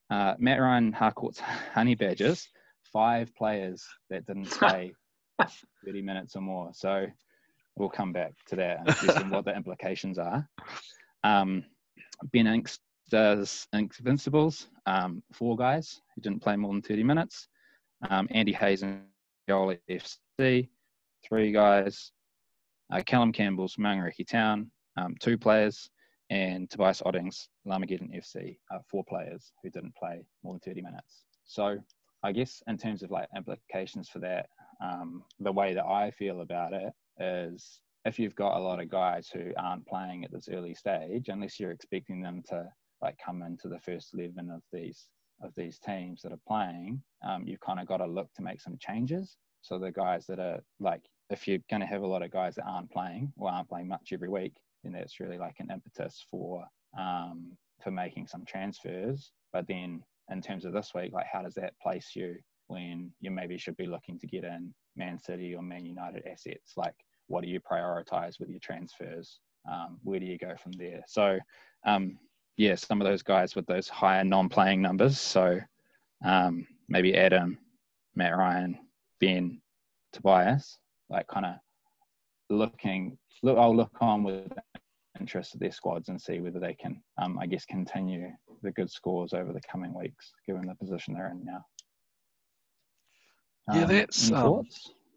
Uh, 0.10 0.34
Matt 0.38 0.60
Ryan 0.60 0.92
Harcourt's 0.92 1.40
Honey 1.74 1.96
Badgers, 1.96 2.48
five 2.92 3.34
players 3.36 3.86
that 4.10 4.26
didn't 4.26 4.46
play 4.52 4.94
30 5.86 6.02
minutes 6.02 6.36
or 6.36 6.42
more. 6.42 6.72
So 6.74 7.06
we'll 7.76 7.90
come 7.90 8.14
back 8.14 8.34
to 8.48 8.56
that 8.56 8.80
and 8.86 8.96
see 8.96 9.24
what 9.30 9.46
the 9.46 9.56
implications 9.56 10.18
are. 10.18 10.48
Um, 11.24 11.66
ben 12.32 12.48
Inkster's 13.12 13.68
Invincibles, 13.74 14.68
um, 14.88 15.22
four 15.32 15.56
guys 15.56 16.02
who 16.16 16.22
didn't 16.22 16.42
play 16.42 16.56
more 16.56 16.74
than 16.74 16.82
30 16.82 17.04
minutes. 17.04 17.48
Um, 18.10 18.28
Andy 18.32 18.52
Hayes 18.54 18.82
and 18.82 19.02
Yola 19.48 19.78
FC, 19.90 20.70
three 21.24 21.52
guys. 21.52 22.12
Uh, 22.92 23.02
Callum 23.06 23.32
Campbell's 23.32 23.76
Maungaraki 23.76 24.28
Town, 24.28 24.72
um, 24.98 25.16
two 25.20 25.38
players. 25.38 25.90
And 26.32 26.68
Tobias 26.68 27.04
Odding's 27.06 27.50
Lamageddon 27.68 28.16
FC, 28.18 28.58
uh, 28.74 28.80
four 28.90 29.04
players 29.04 29.52
who 29.62 29.70
didn't 29.70 29.96
play 29.96 30.26
more 30.44 30.54
than 30.54 30.60
30 30.62 30.82
minutes. 30.82 31.26
So 31.46 31.78
I 32.24 32.32
guess 32.32 32.64
in 32.68 32.80
terms 32.80 33.04
of 33.04 33.12
like 33.12 33.28
implications 33.36 34.10
for 34.10 34.18
that, 34.20 34.50
um, 34.82 35.24
the 35.40 35.52
way 35.52 35.76
that 35.76 35.86
I 35.86 36.10
feel 36.10 36.42
about 36.42 36.74
it 36.74 36.92
is 37.20 37.82
if 38.06 38.18
you've 38.18 38.36
got 38.36 38.58
a 38.58 38.60
lot 38.60 38.80
of 38.80 38.90
guys 38.90 39.30
who 39.32 39.52
aren't 39.58 39.86
playing 39.86 40.26
at 40.26 40.32
this 40.32 40.50
early 40.52 40.74
stage, 40.74 41.30
unless 41.30 41.60
you're 41.60 41.70
expecting 41.70 42.22
them 42.22 42.42
to 42.50 42.68
like 43.06 43.18
come 43.26 43.42
into 43.50 43.68
the 43.68 43.80
first 43.88 44.08
eleven 44.14 44.50
of 44.50 44.62
these 44.76 45.00
of 45.42 45.52
these 45.56 45.78
teams 45.80 46.22
that 46.22 46.32
are 46.32 46.48
playing, 46.48 47.02
um, 47.28 47.44
you've 47.46 47.68
kind 47.68 47.80
of 47.80 47.88
got 47.88 47.98
to 47.98 48.06
look 48.18 48.30
to 48.34 48.42
make 48.42 48.62
some 48.62 48.78
changes. 48.80 49.38
So 49.62 49.78
the 49.78 49.92
guys 49.92 50.26
that 50.28 50.40
are 50.40 50.60
like, 50.80 51.04
if 51.30 51.48
you're 51.48 51.66
going 51.70 51.82
to 51.82 51.94
have 51.94 52.04
a 52.04 52.08
lot 52.14 52.24
of 52.26 52.32
guys 52.32 52.56
that 52.56 52.66
aren't 52.74 52.92
playing 52.92 53.34
or 53.38 53.52
aren't 53.52 53.70
playing 53.70 53.90
much 53.96 54.12
every 54.14 54.30
week, 54.30 54.54
then 54.82 54.94
that's 54.94 55.20
really 55.20 55.38
like 55.38 55.58
an 55.60 55.72
impetus 55.72 56.24
for 56.32 56.64
um, 56.98 57.38
for 57.84 57.92
making 57.92 58.28
some 58.28 58.46
transfers. 58.46 59.32
But 59.54 59.68
then 59.68 59.90
in 60.32 60.42
terms 60.42 60.66
of 60.66 60.74
this 60.74 60.92
week, 60.96 61.12
like 61.14 61.28
how 61.32 61.42
does 61.44 61.56
that 61.56 61.74
place 61.84 62.10
you 62.16 62.36
when 62.68 63.12
you 63.20 63.30
maybe 63.30 63.58
should 63.58 63.78
be 63.78 63.94
looking 63.96 64.18
to 64.20 64.28
get 64.28 64.44
in 64.44 64.74
Man 64.96 65.20
City 65.20 65.54
or 65.56 65.62
Man 65.62 65.86
United 65.86 66.24
assets? 66.32 66.74
Like 66.78 66.96
what 67.28 67.44
do 67.44 67.50
you 67.50 67.60
prioritize 67.60 68.40
with 68.40 68.50
your 68.50 68.64
transfers? 68.70 69.40
Um, 69.72 70.00
where 70.04 70.20
do 70.20 70.26
you 70.26 70.38
go 70.38 70.54
from 70.62 70.74
there? 70.74 71.02
So 71.08 71.26
um, 71.86 72.18
yeah, 72.58 72.76
some 72.76 73.02
of 73.02 73.08
those 73.08 73.22
guys 73.22 73.56
with 73.56 73.66
those 73.66 73.88
higher 73.90 74.24
non-playing 74.24 74.82
numbers. 74.82 75.20
So 75.20 75.60
um, 76.24 76.68
maybe 76.88 77.16
Adam, 77.16 77.58
Matt 78.16 78.38
Ryan, 78.38 78.78
Ben, 79.20 79.62
Tobias, 80.14 80.78
like 81.10 81.28
kind 81.28 81.46
of 81.46 81.56
looking. 82.50 83.18
Look, 83.44 83.58
I'll 83.58 83.76
look 83.76 83.92
on 84.00 84.24
with 84.24 84.52
interest 85.20 85.54
of 85.54 85.60
their 85.60 85.72
squads 85.72 86.10
and 86.10 86.22
see 86.22 86.40
whether 86.40 86.60
they 86.60 86.74
can, 86.74 87.02
um, 87.22 87.38
I 87.40 87.46
guess, 87.46 87.66
continue 87.66 88.30
the 88.64 88.72
good 88.72 88.90
scores 88.90 89.34
over 89.34 89.54
the 89.54 89.62
coming 89.70 89.94
weeks, 89.94 90.32
given 90.48 90.66
the 90.68 90.76
position 90.76 91.14
they're 91.14 91.32
in 91.32 91.44
now. 91.46 91.66
Yeah, 93.74 93.84
um, 93.84 93.88
that's 93.88 94.32
um, 94.32 94.68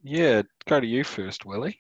yeah. 0.03 0.43
Go 0.67 0.81
to 0.81 0.87
you 0.87 1.05
first, 1.05 1.45
Willie. 1.45 1.79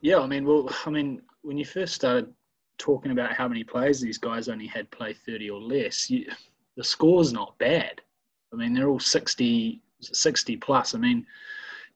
Yeah, 0.00 0.18
I 0.18 0.26
mean, 0.26 0.44
well, 0.44 0.68
I 0.86 0.90
mean, 0.90 1.22
when 1.42 1.58
you 1.58 1.64
first 1.64 1.94
started 1.94 2.32
talking 2.78 3.12
about 3.12 3.32
how 3.32 3.48
many 3.48 3.64
players 3.64 4.00
these 4.00 4.18
guys 4.18 4.48
only 4.48 4.66
had 4.66 4.90
play 4.90 5.12
30 5.12 5.50
or 5.50 5.60
less, 5.60 6.10
you, 6.10 6.26
the 6.76 6.84
score's 6.84 7.32
not 7.32 7.56
bad. 7.58 8.00
I 8.52 8.56
mean, 8.56 8.74
they're 8.74 8.88
all 8.88 9.00
60, 9.00 9.80
60 10.00 10.56
plus. 10.56 10.94
I 10.94 10.98
mean, 10.98 11.26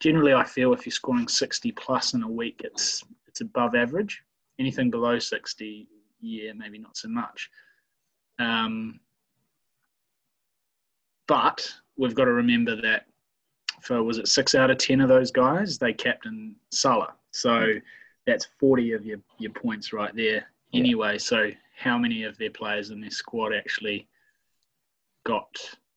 generally, 0.00 0.32
I 0.32 0.44
feel 0.44 0.72
if 0.72 0.86
you're 0.86 0.92
scoring 0.92 1.28
60 1.28 1.72
plus 1.72 2.14
in 2.14 2.22
a 2.22 2.28
week, 2.28 2.62
it's 2.64 3.04
it's 3.26 3.40
above 3.40 3.74
average. 3.74 4.22
Anything 4.58 4.90
below 4.90 5.18
60, 5.18 5.88
yeah, 6.20 6.52
maybe 6.54 6.78
not 6.78 6.96
so 6.96 7.08
much. 7.08 7.50
Um, 8.38 9.00
but 11.26 11.70
we've 11.98 12.14
got 12.14 12.24
to 12.24 12.32
remember 12.32 12.80
that 12.80 13.06
for 13.82 14.02
was 14.02 14.18
it 14.18 14.28
six 14.28 14.54
out 14.54 14.70
of 14.70 14.78
ten 14.78 15.00
of 15.00 15.08
those 15.08 15.30
guys, 15.30 15.78
they 15.78 15.92
captain 15.92 16.54
Salah. 16.70 17.14
So 17.32 17.74
that's 18.26 18.48
40 18.58 18.92
of 18.92 19.04
your, 19.04 19.18
your 19.38 19.52
points 19.52 19.92
right 19.92 20.14
there 20.16 20.46
anyway. 20.78 21.12
Yeah. 21.12 21.18
So 21.18 21.50
how 21.76 21.98
many 21.98 22.24
of 22.24 22.38
their 22.38 22.50
players 22.50 22.90
in 22.90 23.00
their 23.00 23.10
squad 23.10 23.52
actually 23.54 24.08
got 25.24 25.56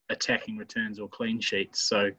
attacking 0.10 0.58
returns 0.58 1.00
or 1.00 1.08
clean 1.08 1.40
sheets? 1.40 1.82
So 1.82 2.12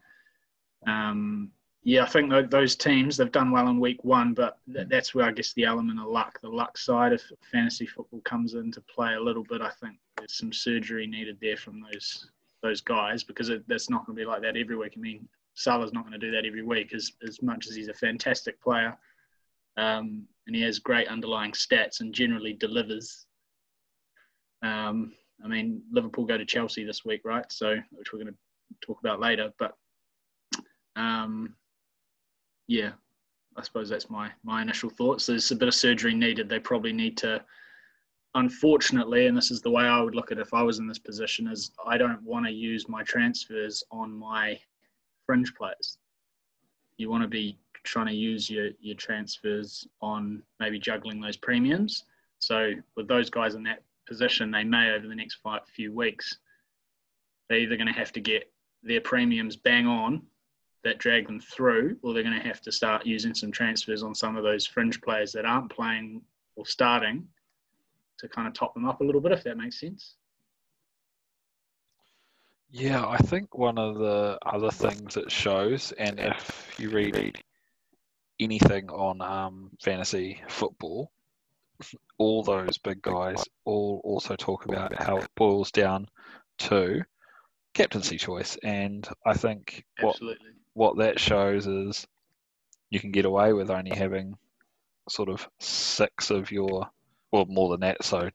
um, 0.87 1.51
yeah, 1.83 2.03
I 2.03 2.07
think 2.07 2.31
those 2.51 2.77
teams 2.77 3.17
they've 3.17 3.33
done 3.33 3.51
well 3.51 3.69
in 3.69 3.81
week 3.81 4.05
one, 4.05 4.35
but 4.35 4.59
that's 4.67 5.15
where 5.15 5.27
I 5.27 5.33
guess 5.33 5.53
the 5.55 5.65
element 5.65 5.99
of 5.99 6.07
luck, 6.07 6.39
the 6.41 6.49
luck 6.49 6.77
side 6.77 7.13
of 7.13 7.23
fantasy 7.51 7.87
football 7.87 8.21
comes 8.21 8.55
into 8.55 8.81
play 8.83 9.15
a 9.15 9.21
little 9.21 9.45
bit. 9.45 9.63
I 9.63 9.71
think 9.81 9.97
there's 10.17 10.37
some 10.37 10.53
surgery 10.53 11.07
needed 11.07 11.39
there 11.41 11.57
from 11.57 11.81
those 11.81 12.31
those 12.63 12.83
guys 12.83 13.25
because 13.25 13.49
it, 13.49 13.65
that's 13.67 13.89
not 13.89 14.05
going 14.05 14.15
to 14.15 14.23
be 14.23 14.27
like 14.27 14.43
that 14.43 14.57
every 14.59 14.77
week. 14.77 14.93
I 14.95 15.01
mean, 15.01 15.27
Salah's 15.55 15.95
not 15.95 16.03
going 16.07 16.19
to 16.19 16.27
do 16.27 16.31
that 16.33 16.45
every 16.45 16.63
week 16.63 16.93
as 16.95 17.13
as 17.27 17.41
much 17.41 17.67
as 17.67 17.75
he's 17.75 17.89
a 17.89 17.95
fantastic 17.95 18.61
player 18.61 18.97
um, 19.77 20.25
and 20.51 20.57
he 20.57 20.63
has 20.63 20.81
great 20.81 21.07
underlying 21.07 21.53
stats 21.53 22.01
and 22.01 22.13
generally 22.13 22.53
delivers. 22.53 23.27
Um, 24.65 25.13
I 25.45 25.47
mean, 25.47 25.81
Liverpool 25.93 26.25
go 26.25 26.37
to 26.37 26.45
Chelsea 26.45 26.83
this 26.83 27.05
week, 27.05 27.21
right? 27.25 27.45
So, 27.53 27.77
which 27.93 28.13
we're 28.13 28.25
going 28.25 28.35
to 28.35 28.39
talk 28.85 28.99
about 28.99 29.21
later. 29.21 29.53
But 29.61 29.75
um, 30.97 31.55
yeah, 32.67 32.91
I 33.57 33.63
suppose 33.63 33.89
that's 33.89 34.11
my 34.11 34.33
my 34.43 34.61
initial 34.61 34.91
thoughts. 34.91 35.27
There's 35.27 35.53
a 35.53 35.57
bit 35.57 35.69
of 35.69 35.75
surgery 35.75 36.15
needed. 36.15 36.49
They 36.49 36.59
probably 36.59 36.93
need 36.93 37.17
to. 37.19 37.45
Unfortunately, 38.35 39.27
and 39.27 39.37
this 39.37 39.53
is 39.53 39.61
the 39.61 39.71
way 39.71 39.85
I 39.85 40.01
would 40.01 40.17
look 40.17 40.33
at 40.33 40.39
it 40.39 40.43
if 40.43 40.53
I 40.53 40.63
was 40.63 40.81
in 40.81 40.89
this 40.89 40.99
position, 40.99 41.47
is 41.47 41.71
I 41.87 41.97
don't 41.97 42.23
want 42.25 42.45
to 42.47 42.53
use 42.53 42.89
my 42.89 43.05
transfers 43.05 43.85
on 43.93 44.13
my 44.13 44.59
fringe 45.27 45.55
players. 45.55 45.99
You 46.97 47.09
want 47.09 47.23
to 47.23 47.29
be 47.29 47.57
trying 47.83 48.07
to 48.07 48.15
use 48.15 48.51
your, 48.51 48.71
your 48.81 48.97
transfers 48.97 49.87
on 50.01 50.43
maybe 50.59 50.79
juggling 50.79 51.21
those 51.21 51.37
premiums. 51.37 52.05
So 52.39 52.73
with 52.97 53.09
those 53.09 53.31
guys 53.31 53.55
in 53.55 53.63
that 53.65 53.83
position, 54.07 54.51
they 54.51 54.65
may 54.65 54.93
over 54.93 55.07
the 55.07 55.15
next 55.15 55.37
five, 55.43 55.61
few 55.75 55.93
weeks, 55.93 56.39
they're 57.49 57.59
either 57.59 57.77
going 57.77 57.87
to 57.87 57.93
have 57.93 58.13
to 58.13 58.21
get 58.21 58.51
their 58.83 59.01
premiums 59.01 59.57
bang 59.57 59.87
on 59.87 60.23
that 60.83 60.99
drag 60.99 61.27
them 61.27 61.41
through, 61.41 61.97
or 62.03 62.15
they're 62.15 62.23
going 62.23 62.41
to 62.41 62.47
have 62.47 62.63
to 62.63 62.73
start 62.73 63.05
using 63.05 63.35
some 63.35 63.53
transfers 63.53 64.03
on 64.03 64.15
some 64.15 64.37
of 64.37 64.43
those 64.43 64.67
fringe 64.67 65.01
players 65.03 65.33
that 65.33 65.45
aren't 65.45 65.71
playing 65.71 66.23
or 66.57 66.65
starting 66.65 67.27
to 68.19 68.29
kind 68.29 68.49
of 68.49 68.55
top 68.55 68.73
them 68.75 68.87
up 68.87 69.01
a 69.01 69.05
little 69.05 69.21
bit, 69.21 69.33
if 69.33 69.45
that 69.45 69.59
makes 69.59 69.79
sense. 69.79 70.15
Yeah, 72.71 73.07
I 73.07 73.17
think 73.19 73.59
one 73.59 73.79
of 73.79 73.99
the 73.99 74.39
other 74.47 74.71
things 74.71 75.17
it 75.17 75.31
shows, 75.31 75.93
and 75.93 76.21
if 76.21 76.75
you 76.79 76.89
read 76.91 77.17
anything 78.41 78.91
on 78.91 79.21
um, 79.21 79.71
fantasy 79.83 80.43
football, 80.49 81.11
all 82.19 82.43
those 82.43 82.79
big 82.79 83.01
guys 83.03 83.45
all 83.65 84.01
also 84.05 84.37
talk 84.37 84.67
about 84.67 85.01
how 85.01 85.19
it 85.19 85.29
boils 85.37 85.71
down 85.71 86.09
to 86.59 87.03
captaincy 87.75 88.19
choice. 88.19 88.57
And 88.63 89.09
I 89.25 89.35
think 89.35 89.85
what 90.01 90.19
what 90.75 90.99
that 90.99 91.21
shows 91.21 91.67
is 91.67 92.07
you 92.91 93.01
can 93.01 93.13
get 93.13 93.25
away 93.25 93.53
with 93.53 93.71
only 93.71 93.97
having 93.97 94.37
sort 95.09 95.29
of 95.29 95.49
six 95.59 96.31
of 96.31 96.51
your, 96.51 96.89
well, 97.33 97.47
more 97.47 97.71
than 97.71 97.81
that. 97.81 98.05
So 98.05 98.31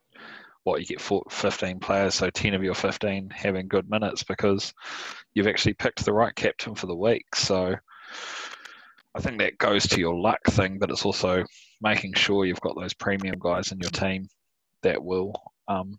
what 0.64 0.80
you 0.80 0.86
get 0.86 1.02
for 1.02 1.24
15 1.30 1.80
players, 1.80 2.16
so 2.16 2.30
10 2.30 2.54
of 2.54 2.64
your 2.64 2.74
15 2.74 3.30
having 3.30 3.68
good 3.68 3.90
minutes 3.90 4.24
because 4.24 4.74
you've 5.34 5.48
actually 5.48 5.74
picked 5.74 6.04
the 6.04 6.14
right 6.14 6.36
captain 6.36 6.76
for 6.76 6.88
the 6.88 6.96
week. 6.96 7.36
So 7.36 7.76
I 9.16 9.22
think 9.22 9.40
that 9.40 9.58
goes 9.58 9.88
to 9.88 10.00
your 10.00 10.16
luck 10.16 10.44
thing, 10.50 10.78
but 10.78 10.92
it's 10.92 11.06
also 11.06 11.44
making 11.82 12.14
sure 12.14 12.46
you've 12.46 12.60
got 12.62 12.76
those 12.76 12.94
premium 12.94 13.38
guys 13.40 13.72
in 13.72 13.80
your 13.80 13.92
team 13.92 14.28
that 14.84 15.02
will 15.02 15.34
um, 15.68 15.98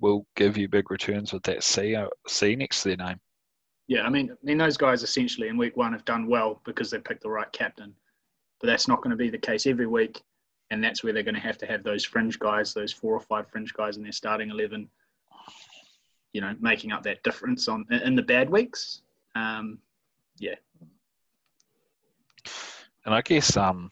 will 0.00 0.26
give 0.36 0.56
you 0.56 0.68
big 0.68 0.90
returns 0.90 1.32
with 1.32 1.42
that 1.44 1.64
C 1.64 1.96
uh, 1.96 2.06
C 2.28 2.54
next 2.54 2.82
to 2.82 2.88
their 2.90 3.06
name. 3.06 3.20
Yeah, 3.88 4.02
I 4.02 4.10
mean, 4.10 4.30
I 4.30 4.36
mean 4.44 4.58
those 4.58 4.76
guys 4.76 5.02
essentially 5.02 5.48
in 5.48 5.56
week 5.56 5.76
one 5.76 5.92
have 5.92 6.04
done 6.04 6.28
well 6.28 6.60
because 6.64 6.90
they 6.90 6.98
picked 6.98 7.22
the 7.22 7.30
right 7.30 7.50
captain, 7.52 7.92
but 8.60 8.68
that's 8.68 8.86
not 8.86 8.98
going 8.98 9.10
to 9.10 9.16
be 9.16 9.28
the 9.28 9.38
case 9.38 9.66
every 9.66 9.88
week, 9.88 10.22
and 10.70 10.82
that's 10.82 11.02
where 11.02 11.12
they're 11.12 11.22
going 11.24 11.34
to 11.34 11.40
have 11.40 11.58
to 11.58 11.66
have 11.66 11.82
those 11.82 12.04
fringe 12.04 12.38
guys, 12.38 12.72
those 12.72 12.92
four 12.92 13.14
or 13.14 13.20
five 13.20 13.48
fringe 13.50 13.74
guys 13.74 13.96
in 13.96 14.04
their 14.04 14.12
starting 14.12 14.50
eleven. 14.50 14.88
You 16.32 16.40
know, 16.40 16.54
making 16.60 16.92
up 16.92 17.02
that 17.02 17.22
difference 17.24 17.68
on 17.68 17.84
in 17.90 18.14
the 18.14 18.22
bad 18.22 18.48
weeks. 18.48 19.02
Um, 19.34 19.78
yeah, 20.38 20.54
and 23.04 23.14
I 23.14 23.22
guess 23.22 23.56
um, 23.56 23.90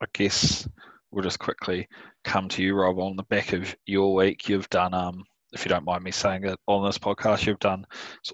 I 0.00 0.06
guess 0.12 0.68
we'll 1.10 1.24
just 1.24 1.38
quickly 1.38 1.88
come 2.24 2.48
to 2.50 2.62
you, 2.62 2.74
Rob, 2.74 2.98
on 2.98 3.16
the 3.16 3.22
back 3.24 3.52
of 3.52 3.74
your 3.86 4.14
week. 4.14 4.48
You've 4.48 4.68
done 4.70 4.94
um, 4.94 5.24
if 5.52 5.64
you 5.64 5.68
don't 5.68 5.84
mind 5.84 6.04
me 6.04 6.10
saying 6.10 6.44
it 6.44 6.58
on 6.66 6.84
this 6.84 6.98
podcast, 6.98 7.46
you've 7.46 7.58
done 7.58 7.86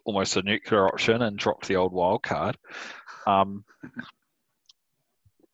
almost 0.05 0.37
a 0.37 0.43
nuclear 0.43 0.87
option 0.87 1.23
and 1.23 1.39
dropped 1.39 1.67
the 1.67 1.77
old 1.77 1.93
wild 1.93 2.23
card. 2.23 2.57
Um, 3.27 3.65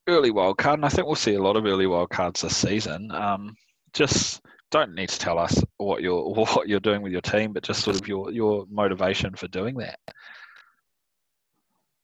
early 0.09 0.31
wild 0.31 0.59
card, 0.59 0.79
and 0.79 0.85
I 0.85 0.89
think 0.89 1.07
we'll 1.07 1.15
see 1.15 1.35
a 1.35 1.43
lot 1.43 1.57
of 1.57 1.65
early 1.65 1.87
wild 1.87 2.11
cards 2.11 2.43
this 2.43 2.57
season. 2.57 3.11
Um, 3.13 3.57
just 3.93 4.43
don't 4.71 4.95
need 4.95 5.11
to 5.11 5.19
tell 5.19 5.39
us 5.39 5.63
what 5.77 6.03
you're 6.03 6.23
what 6.35 6.69
you're 6.69 6.81
doing 6.81 7.03
with 7.03 7.13
your 7.13 7.21
team, 7.21 7.53
but 7.53 7.63
just 7.63 7.83
sort 7.83 8.01
of 8.01 8.09
your 8.09 8.33
your 8.33 8.67
motivation 8.71 9.35
for 9.35 9.49
doing 9.49 9.77
that. 9.77 9.99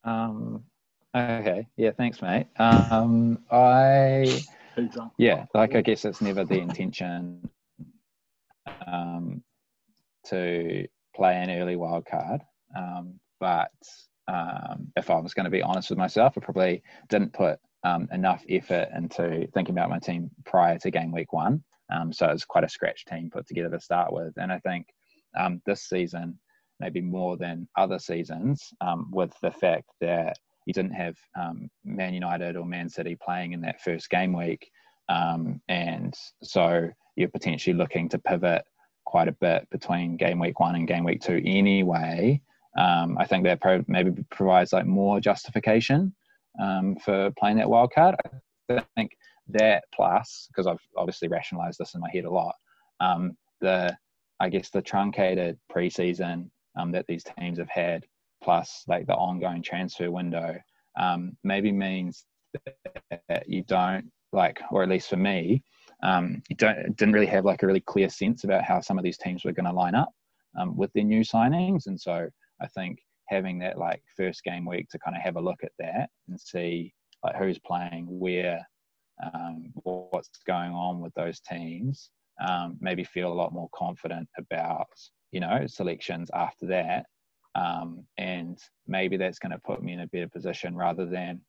Um, 0.05 0.65
Okay. 1.17 1.67
Yeah. 1.77 1.91
Thanks, 1.93 2.21
mate. 2.23 2.47
Um, 2.59 3.39
I. 3.51 4.41
Yeah. 5.17 5.47
Like, 5.55 5.75
I 5.75 5.81
guess 5.81 6.05
it's 6.05 6.21
never 6.21 6.45
the 6.45 6.59
intention 6.59 7.49
um, 8.87 9.43
to 10.27 10.87
play 11.17 11.37
an 11.37 11.51
early 11.51 11.77
wild 11.77 12.07
card. 12.07 12.43
Um, 12.77 13.19
but 13.41 13.73
um, 14.29 14.93
if 14.97 15.11
I 15.11 15.19
was 15.19 15.35
going 15.35 15.45
to 15.45 15.51
be 15.51 15.63
honest 15.63 15.91
with 15.91 15.99
myself, 15.99 16.35
I 16.37 16.41
probably 16.41 16.83
didn't 17.09 17.33
put 17.33 17.59
um, 17.85 18.09
enough 18.13 18.45
effort 18.49 18.89
into 18.95 19.49
thinking 19.55 19.75
about 19.75 19.91
my 19.91 19.99
team 19.99 20.31
prior 20.45 20.79
to 20.79 20.91
game 20.91 21.13
week 21.13 21.33
one. 21.33 21.65
Um, 21.91 22.13
so 22.13 22.27
it's 22.29 22.45
quite 22.45 22.65
a 22.65 22.69
scratch 22.69 23.05
team 23.07 23.31
put 23.33 23.47
together 23.47 23.71
to 23.71 23.81
start 23.81 24.13
with. 24.13 24.35
And 24.37 24.53
I 24.53 24.59
think 24.59 24.87
um, 25.39 25.63
this 25.65 25.89
season, 25.89 26.39
maybe 26.81 27.01
more 27.01 27.37
than 27.37 27.67
other 27.77 27.99
seasons, 27.99 28.63
um, 28.81 29.11
with 29.11 29.33
the 29.41 29.51
fact 29.51 29.89
that 30.01 30.37
you 30.69 30.75
didn't 30.75 30.93
have 30.93 31.17
um, 31.35 31.71
Man 31.83 32.13
United 32.13 32.55
or 32.55 32.67
Man 32.67 32.91
City 32.91 33.17
playing 33.17 33.55
in 33.55 33.63
that 33.63 33.81
first 33.81 34.11
game 34.11 34.35
week. 34.35 34.71
Um, 35.09 35.63
and 35.69 36.15
so 36.43 36.91
you're 37.17 37.31
potentially 37.31 37.75
looking 37.75 38.07
to 38.11 38.19
pivot 38.19 38.65
quite 39.07 39.29
a 39.29 39.33
bit 39.33 39.67
between 39.71 40.19
game 40.19 40.39
week 40.39 40.61
one 40.61 40.75
and 40.75 40.87
game 40.87 41.05
week 41.05 41.23
two 41.23 41.41
anyway. 41.47 42.43
Um, 42.77 43.17
I 43.17 43.25
think 43.25 43.45
that 43.45 43.63
pro- 43.63 43.85
maybe 43.89 44.23
provides 44.31 44.75
like 44.75 44.85
more 44.85 45.21
justification 45.21 46.15
um, 46.61 46.97
for 46.97 47.31
playing 47.39 47.57
that 47.57 47.71
wild 47.71 47.95
card. 47.95 48.17
I 48.69 48.85
think 48.95 49.13
that 49.49 49.85
plus, 49.95 50.49
because 50.49 50.67
I've 50.67 50.87
obviously 50.99 51.29
rationalized 51.29 51.79
this 51.79 51.95
in 51.95 52.03
my 52.03 52.11
head 52.11 52.27
a 52.27 52.31
lot, 52.31 52.55
um, 53.01 53.39
the 53.63 53.97
I 54.39 54.51
guess 54.51 54.69
the 54.69 54.83
truncated 54.83 55.59
preseason 55.73 56.51
um, 56.79 56.93
that 56.93 57.07
these 57.09 57.25
teams 57.39 57.59
have 57.59 57.71
had 57.71 58.05
plus 58.43 58.85
like 58.89 59.07
the 59.07 59.15
ongoing 59.15 59.63
transfer 59.63 60.11
window 60.11 60.57
um, 60.99 61.37
maybe 61.45 61.73
means 61.73 62.25
that 63.29 63.49
you 63.49 63.63
don't 63.63 64.11
like, 64.33 64.61
or 64.71 64.83
at 64.83 64.89
least 64.89 65.09
for 65.09 65.17
me, 65.17 65.63
um, 66.03 66.43
you 66.49 66.57
don't 66.57 66.97
didn't 66.97 67.15
really 67.15 67.27
have 67.27 67.45
like 67.45 67.63
a 67.63 67.67
really 67.67 67.81
clear 67.81 68.09
sense 68.09 68.45
about 68.45 68.63
how 68.63 68.81
some 68.81 68.99
of 68.99 69.05
these 69.05 69.19
teams 69.19 69.45
were 69.45 69.53
going 69.53 69.67
to 69.67 69.73
line 69.73 69.95
up 69.95 70.11
um, 70.59 70.77
with 70.77 70.93
their 70.93 71.05
new 71.05 71.23
signings, 71.23 71.87
and 71.87 72.01
so 72.01 72.29
I 72.61 72.67
think 72.69 72.99
having 73.29 73.59
that 73.59 73.79
like 73.79 74.03
first 74.17 74.43
game 74.45 74.65
week 74.65 74.89
to 74.91 74.99
kind 74.99 75.17
of 75.17 75.23
have 75.23 75.37
a 75.37 75.41
look 75.41 75.61
at 75.63 75.73
that 75.79 76.09
and 76.29 76.41
see 76.41 76.93
like 77.23 77.37
who's 77.37 77.59
playing 77.59 78.07
where 78.09 78.67
um, 79.23 79.71
what's 79.75 80.31
going 80.47 80.71
on 80.71 81.01
with 81.01 81.13
those 81.15 81.41
teams, 81.41 82.11
um, 82.47 82.77
maybe 82.81 83.05
feel 83.05 83.33
a 83.33 83.35
lot 83.35 83.53
more 83.53 83.69
confident 83.75 84.29
about 84.39 84.87
you 85.33 85.41
know 85.41 85.67
selections 85.67 86.31
after 86.35 86.67
that, 86.67 87.07
um, 87.59 88.05
and 88.19 88.59
maybe 88.87 89.17
that's 89.17 89.39
going 89.39 89.53
to 89.53 89.59
put 89.59 89.83
me 89.83 89.93
in 89.93 90.01
a 90.01 90.07
better 90.07 90.29
position 90.29 90.77
rather 90.77 91.07
than 91.07 91.41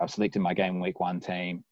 I've 0.00 0.10
selected 0.10 0.40
my 0.40 0.54
game 0.54 0.80
week 0.80 0.98
one 0.98 1.20
team. 1.20 1.64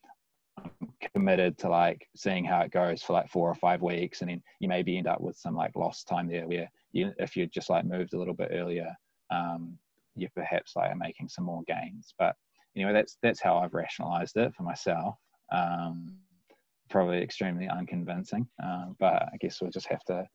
I'm 0.59 0.71
committed 1.15 1.59
to 1.59 1.69
like 1.69 2.07
seeing 2.15 2.45
how 2.45 2.61
it 2.61 2.71
goes 2.71 3.03
for 3.03 3.15
like 3.15 3.29
four 3.29 3.49
or 3.49 3.55
five 3.55 3.83
weeks, 3.83 4.21
and 4.21 4.31
then 4.31 4.43
you 4.61 4.69
maybe 4.69 4.97
end 4.97 5.09
up 5.09 5.21
with 5.21 5.37
some 5.37 5.57
like 5.57 5.75
lost 5.75 6.07
time 6.07 6.29
there 6.29 6.47
where 6.47 6.71
you 6.93 7.13
if 7.19 7.37
you 7.37 7.47
just 7.47 7.71
like 7.71 7.85
moved 7.85 8.15
a 8.15 8.19
little 8.19 8.35
bit 8.35 8.51
earlier, 8.53 8.95
um, 9.31 9.77
you 10.15 10.29
perhaps 10.35 10.77
like 10.77 10.91
are 10.91 10.97
making 10.97 11.29
some 11.29 11.45
more 11.45 11.63
gains. 11.67 12.15
But 12.19 12.37
anyway, 12.77 12.93
that's 12.93 13.17
that's 13.23 13.41
how 13.41 13.59
I've 13.59 13.75
rationalised 13.75 14.37
it 14.37 14.55
for 14.55 14.63
myself. 14.63 15.17
Um, 15.51 16.15
probably 16.89 17.23
extremely 17.23 17.69
unconvincing, 17.69 18.47
uh, 18.63 18.87
but 18.99 19.29
I 19.33 19.37
guess 19.41 19.61
we'll 19.61 19.71
just 19.71 19.89
have 19.89 20.05
to 20.05 20.27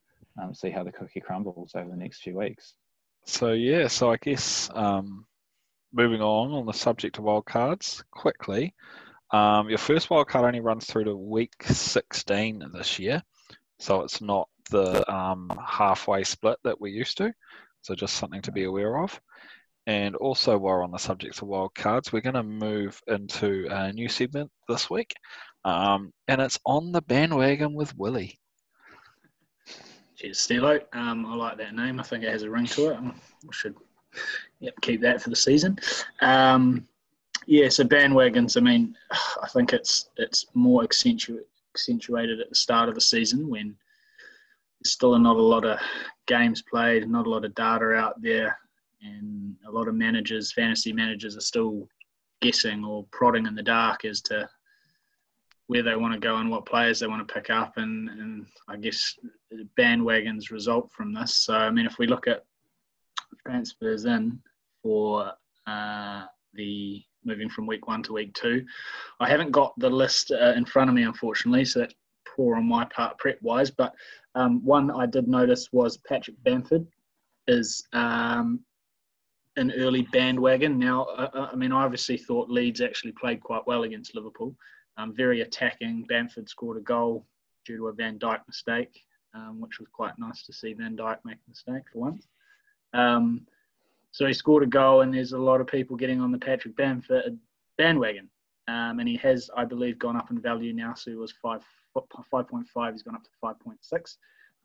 um, 0.42 0.54
see 0.54 0.70
how 0.70 0.84
the 0.84 0.92
cookie 0.92 1.22
crumbles 1.22 1.74
over 1.76 1.90
the 1.90 1.96
next 1.96 2.24
few 2.24 2.38
weeks. 2.38 2.74
So 3.26 3.54
yeah, 3.54 3.88
so 3.88 4.12
I 4.12 4.18
guess 4.18 4.70
um, 4.74 5.26
moving 5.92 6.22
on 6.22 6.52
on 6.52 6.66
the 6.66 6.74
subject 6.74 7.18
of 7.18 7.24
wildcards 7.24 8.04
quickly. 8.12 8.76
Um, 9.32 9.68
your 9.68 9.80
first 9.80 10.10
wildcard 10.10 10.44
only 10.44 10.60
runs 10.60 10.86
through 10.86 11.06
to 11.06 11.16
week 11.16 11.54
16 11.64 12.64
this 12.72 13.00
year, 13.00 13.24
so 13.80 14.02
it's 14.02 14.22
not 14.22 14.48
the 14.70 15.12
um, 15.12 15.52
halfway 15.66 16.24
split 16.24 16.60
that 16.64 16.80
we're 16.80 16.94
used 16.94 17.18
to. 17.18 17.34
So 17.82 17.96
just 17.96 18.16
something 18.16 18.44
to 18.44 18.52
be 18.52 18.66
aware 18.66 19.00
of. 19.00 19.20
And 19.88 20.16
also, 20.16 20.58
while 20.58 20.82
on 20.82 20.92
the 20.92 20.98
subject 20.98 21.42
of 21.42 21.48
wildcards, 21.48 22.12
we're 22.12 22.22
going 22.22 22.36
to 22.36 22.44
move 22.44 23.00
into 23.08 23.68
a 23.70 23.92
new 23.92 24.10
segment 24.10 24.52
this 24.68 24.90
week, 24.90 25.14
um, 25.64 26.12
and 26.28 26.42
it's 26.42 26.60
on 26.66 26.92
the 26.92 27.02
bandwagon 27.02 27.74
with 27.74 27.96
Willie. 27.96 28.40
Stilo. 30.34 30.80
Um, 30.94 31.26
I 31.26 31.36
like 31.36 31.58
that 31.58 31.76
name. 31.76 32.00
I 32.00 32.04
think 32.04 32.24
it 32.24 32.32
has 32.32 32.44
a 32.44 32.50
ring 32.50 32.66
to 32.68 32.90
it. 32.90 33.00
We 33.02 33.52
should 33.52 33.76
yep, 34.60 34.74
keep 34.82 35.02
that 35.02 35.22
for 35.22 35.30
the 35.30 35.36
season. 35.36 35.78
Um, 36.22 36.88
yeah, 37.46 37.70
so 37.70 37.84
bandwagons. 37.84 38.58
I 38.58 38.62
mean, 38.62 38.96
I 39.12 39.48
think 39.48 39.74
it's 39.74 40.10
it's 40.18 40.46
more 40.54 40.84
accentu- 40.84 41.40
accentuated 41.74 42.40
at 42.40 42.50
the 42.50 42.56
start 42.56 42.90
of 42.90 42.96
the 42.96 43.02
season 43.02 43.50
when 43.50 43.76
there's 44.82 44.92
still 44.92 45.18
not 45.18 45.38
a 45.38 45.42
lot 45.42 45.66
of 45.66 45.80
games 46.28 46.62
played, 46.62 47.08
not 47.10 47.28
a 47.28 47.30
lot 47.30 47.46
of 47.46 47.56
data 47.56 47.94
out 47.94 48.22
there, 48.22 48.58
and 49.02 49.56
a 49.68 49.72
lot 49.72 49.88
of 49.88 49.96
managers, 49.96 50.52
fantasy 50.52 50.94
managers, 50.94 51.38
are 51.38 51.42
still 51.42 51.88
guessing 52.42 52.84
or 52.84 53.06
prodding 53.12 53.46
in 53.46 53.56
the 53.56 53.64
dark 53.64 54.06
as 54.06 54.22
to 54.22 54.48
where 55.68 55.82
they 55.82 55.96
want 55.96 56.14
to 56.14 56.20
go 56.20 56.38
and 56.38 56.50
what 56.50 56.66
players 56.66 57.00
they 57.00 57.08
want 57.08 57.28
to 57.28 57.34
pick 57.34 57.50
up, 57.50 57.78
and, 57.78 58.10
and 58.10 58.46
I 58.68 58.78
guess 58.78 59.18
bandwagons 59.78 60.52
result 60.52 60.92
from 60.92 61.14
this. 61.14 61.38
So 61.38 61.56
I 61.56 61.70
mean, 61.70 61.86
if 61.86 61.98
we 61.98 62.08
look 62.08 62.28
at 62.28 62.46
transfers 63.46 64.06
in 64.06 64.40
for 64.82 65.32
uh, 65.68 66.24
the 66.54 67.04
moving 67.24 67.50
from 67.50 67.66
week 67.66 67.88
one 67.88 68.04
to 68.04 68.14
week 68.14 68.34
two, 68.34 68.66
I 69.20 69.30
haven't 69.30 69.52
got 69.52 69.74
the 69.78 69.90
list 69.90 70.32
uh, 70.32 70.54
in 70.56 70.66
front 70.66 70.90
of 70.90 70.96
me, 70.96 71.04
unfortunately, 71.04 71.66
so 71.66 71.80
that's 71.80 71.96
poor 72.36 72.56
on 72.56 72.68
my 72.68 72.86
part 72.86 73.18
prep 73.18 73.42
wise. 73.42 73.72
But 73.72 73.94
um, 74.36 74.64
one 74.64 74.92
I 74.92 75.06
did 75.06 75.28
notice 75.28 75.70
was 75.72 75.98
Patrick 75.98 76.36
Bamford 76.44 76.86
is 77.48 77.84
um, 77.94 78.60
an 79.58 79.72
early 79.78 80.04
bandwagon. 80.12 80.78
Now, 80.78 81.04
uh, 81.04 81.50
I 81.52 81.56
mean, 81.56 81.72
I 81.72 81.84
obviously 81.84 82.18
thought 82.18 82.50
Leeds 82.50 82.82
actually 82.82 83.14
played 83.14 83.42
quite 83.42 83.66
well 83.66 83.84
against 83.84 84.16
Liverpool. 84.16 84.56
Um, 84.98 85.14
very 85.16 85.42
attacking. 85.42 86.06
Bamford 86.08 86.50
scored 86.50 86.78
a 86.78 86.82
goal 86.82 87.26
due 87.66 87.78
to 87.78 87.88
a 87.88 87.94
Van 87.94 88.20
Dijk 88.20 88.40
mistake, 88.48 89.02
um, 89.36 89.60
which 89.60 89.80
was 89.80 89.88
quite 89.92 90.18
nice 90.18 90.46
to 90.46 90.54
see 90.54 90.74
Van 90.74 90.96
Dijk 90.96 91.18
make 91.26 91.38
a 91.38 91.50
mistake 91.50 91.84
for 91.92 92.00
once. 92.00 92.28
Um, 92.94 93.46
so 94.12 94.26
he 94.26 94.34
scored 94.34 94.64
a 94.64 94.68
goal, 94.68 95.02
and 95.02 95.14
there's 95.14 95.34
a 95.34 95.38
lot 95.38 95.60
of 95.60 95.68
people 95.68 95.98
getting 95.98 96.22
on 96.22 96.32
the 96.32 96.38
Patrick 96.38 96.76
Bamford 96.76 97.38
bandwagon. 97.78 98.30
Um, 98.68 99.00
and 99.00 99.08
he 99.08 99.18
has, 99.18 99.50
I 99.56 99.66
believe, 99.66 100.00
gone 100.00 100.16
up 100.16 100.32
in 100.32 100.40
value 100.40 100.74
now. 100.74 100.94
So 100.96 101.12
he 101.12 101.18
was 101.18 101.34
five, 101.42 101.62
5.5, 101.96 102.92
he's 102.92 103.04
gone 103.04 103.16
up 103.16 103.24
to 103.24 103.30
5.6. 103.44 104.18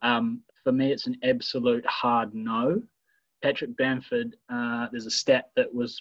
Um, 0.02 0.40
for 0.64 0.72
me, 0.72 0.92
it's 0.92 1.06
an 1.06 1.16
absolute 1.22 1.84
hard 1.86 2.34
no. 2.34 2.80
Patrick 3.42 3.76
Bamford, 3.76 4.36
uh, 4.48 4.86
there's 4.90 5.06
a 5.06 5.10
stat 5.10 5.50
that 5.56 5.74
was 5.74 6.00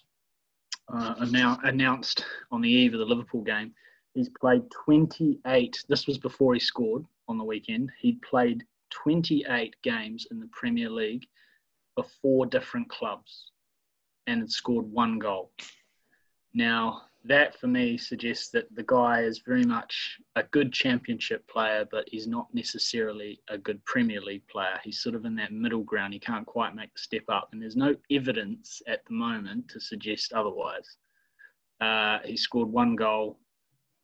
uh, 0.94 1.16
announced 1.64 2.26
on 2.52 2.62
the 2.62 2.70
eve 2.70 2.94
of 2.94 3.00
the 3.00 3.06
Liverpool 3.06 3.42
game. 3.42 3.74
He's 4.14 4.30
played 4.30 4.64
28, 4.86 5.86
this 5.88 6.08
was 6.08 6.18
before 6.18 6.54
he 6.54 6.60
scored 6.60 7.06
on 7.30 7.38
the 7.38 7.44
weekend. 7.44 7.92
He'd 8.00 8.22
played 8.22 8.66
28 8.90 9.76
games 9.84 10.28
in 10.32 10.40
the 10.40 10.50
Premier 10.52 10.90
League 10.90 11.26
for 11.96 12.06
four 12.22 12.46
different 12.46 12.90
clubs 12.90 13.52
and 14.28 14.42
had 14.42 14.52
scored 14.52 14.86
one 14.92 15.20
goal. 15.20 15.52
Now, 16.54 17.04
that 17.26 17.60
for 17.60 17.68
me 17.68 17.98
suggests 17.98 18.50
that 18.50 18.74
the 18.74 18.84
guy 18.84 19.22
is 19.22 19.42
very 19.46 19.64
much 19.64 20.20
a 20.36 20.44
good 20.44 20.72
championship 20.72 21.46
player, 21.48 21.86
but 21.92 22.08
he's 22.08 22.28
not 22.28 22.48
necessarily 22.54 23.42
a 23.50 23.58
good 23.58 23.84
Premier 23.86 24.22
League 24.22 24.48
player. 24.48 24.80
He's 24.84 25.02
sort 25.02 25.16
of 25.16 25.26
in 25.26 25.36
that 25.36 25.52
middle 25.52 25.84
ground. 25.84 26.14
He 26.14 26.20
can't 26.20 26.46
quite 26.46 26.76
make 26.76 26.94
the 26.94 27.00
step 27.00 27.24
up, 27.28 27.50
and 27.52 27.62
there's 27.62 27.76
no 27.76 27.96
evidence 28.10 28.82
at 28.88 29.06
the 29.06 29.14
moment 29.14 29.68
to 29.70 29.80
suggest 29.80 30.32
otherwise. 30.34 30.98
Uh, 31.82 32.20
he 32.24 32.38
scored 32.38 32.70
one 32.70 32.96
goal. 32.96 33.38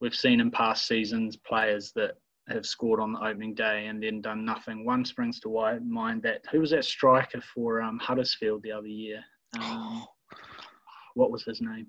We've 0.02 0.16
seen 0.16 0.42
in 0.42 0.52
past 0.52 0.88
seasons 0.88 1.38
players 1.38 1.94
that 1.96 2.18
have 2.48 2.66
scored 2.66 3.00
on 3.00 3.14
the 3.14 3.20
opening 3.20 3.54
day 3.54 3.88
and 3.88 4.02
then 4.02 4.22
done 4.22 4.46
nothing. 4.46 4.86
One 4.86 5.04
springs 5.04 5.40
to 5.42 5.80
mind 5.84 6.22
that 6.24 6.42
who 6.52 6.60
was 6.60 6.72
that 6.72 6.86
striker 6.86 7.42
for 7.42 7.82
um, 7.82 8.00
Huddersfield 8.00 8.62
the 8.64 8.72
other 8.72 8.88
year? 8.88 9.24
Um, 9.60 10.06
what 11.16 11.32
was 11.32 11.44
his 11.44 11.62
name? 11.62 11.88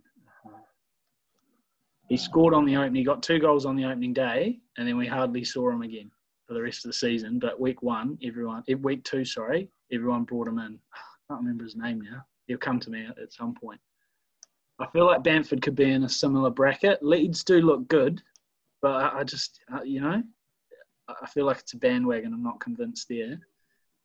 He 2.08 2.16
scored 2.16 2.54
on 2.54 2.64
the 2.64 2.76
opening. 2.76 2.94
He 2.94 3.04
got 3.04 3.22
two 3.22 3.38
goals 3.38 3.66
on 3.66 3.76
the 3.76 3.84
opening 3.84 4.12
day, 4.12 4.60
and 4.78 4.86
then 4.86 4.96
we 4.96 5.06
hardly 5.06 5.44
saw 5.44 5.70
him 5.70 5.82
again 5.82 6.10
for 6.46 6.54
the 6.54 6.62
rest 6.62 6.84
of 6.84 6.90
the 6.90 6.96
season. 6.96 7.38
But 7.38 7.60
week 7.60 7.82
one, 7.82 8.16
everyone, 8.22 8.62
eh, 8.68 8.74
week 8.74 9.02
two, 9.04 9.24
sorry, 9.24 9.68
everyone 9.92 10.24
brought 10.24 10.48
him 10.48 10.58
in. 10.58 10.78
I 10.94 11.32
can't 11.32 11.40
remember 11.40 11.64
his 11.64 11.76
name 11.76 12.00
now. 12.00 12.24
He'll 12.46 12.58
come 12.58 12.78
to 12.80 12.90
me 12.90 13.06
at 13.06 13.32
some 13.32 13.54
point. 13.54 13.80
I 14.78 14.86
feel 14.92 15.06
like 15.06 15.24
Bamford 15.24 15.62
could 15.62 15.74
be 15.74 15.90
in 15.90 16.04
a 16.04 16.08
similar 16.08 16.50
bracket. 16.50 17.02
Leeds 17.02 17.42
do 17.42 17.60
look 17.60 17.88
good, 17.88 18.22
but 18.82 19.12
I 19.14 19.24
just, 19.24 19.58
uh, 19.74 19.82
you 19.82 20.00
know, 20.00 20.22
I 21.08 21.26
feel 21.26 21.46
like 21.46 21.58
it's 21.58 21.74
a 21.74 21.78
bandwagon. 21.78 22.32
I'm 22.32 22.42
not 22.42 22.60
convinced 22.60 23.08
there. 23.08 23.38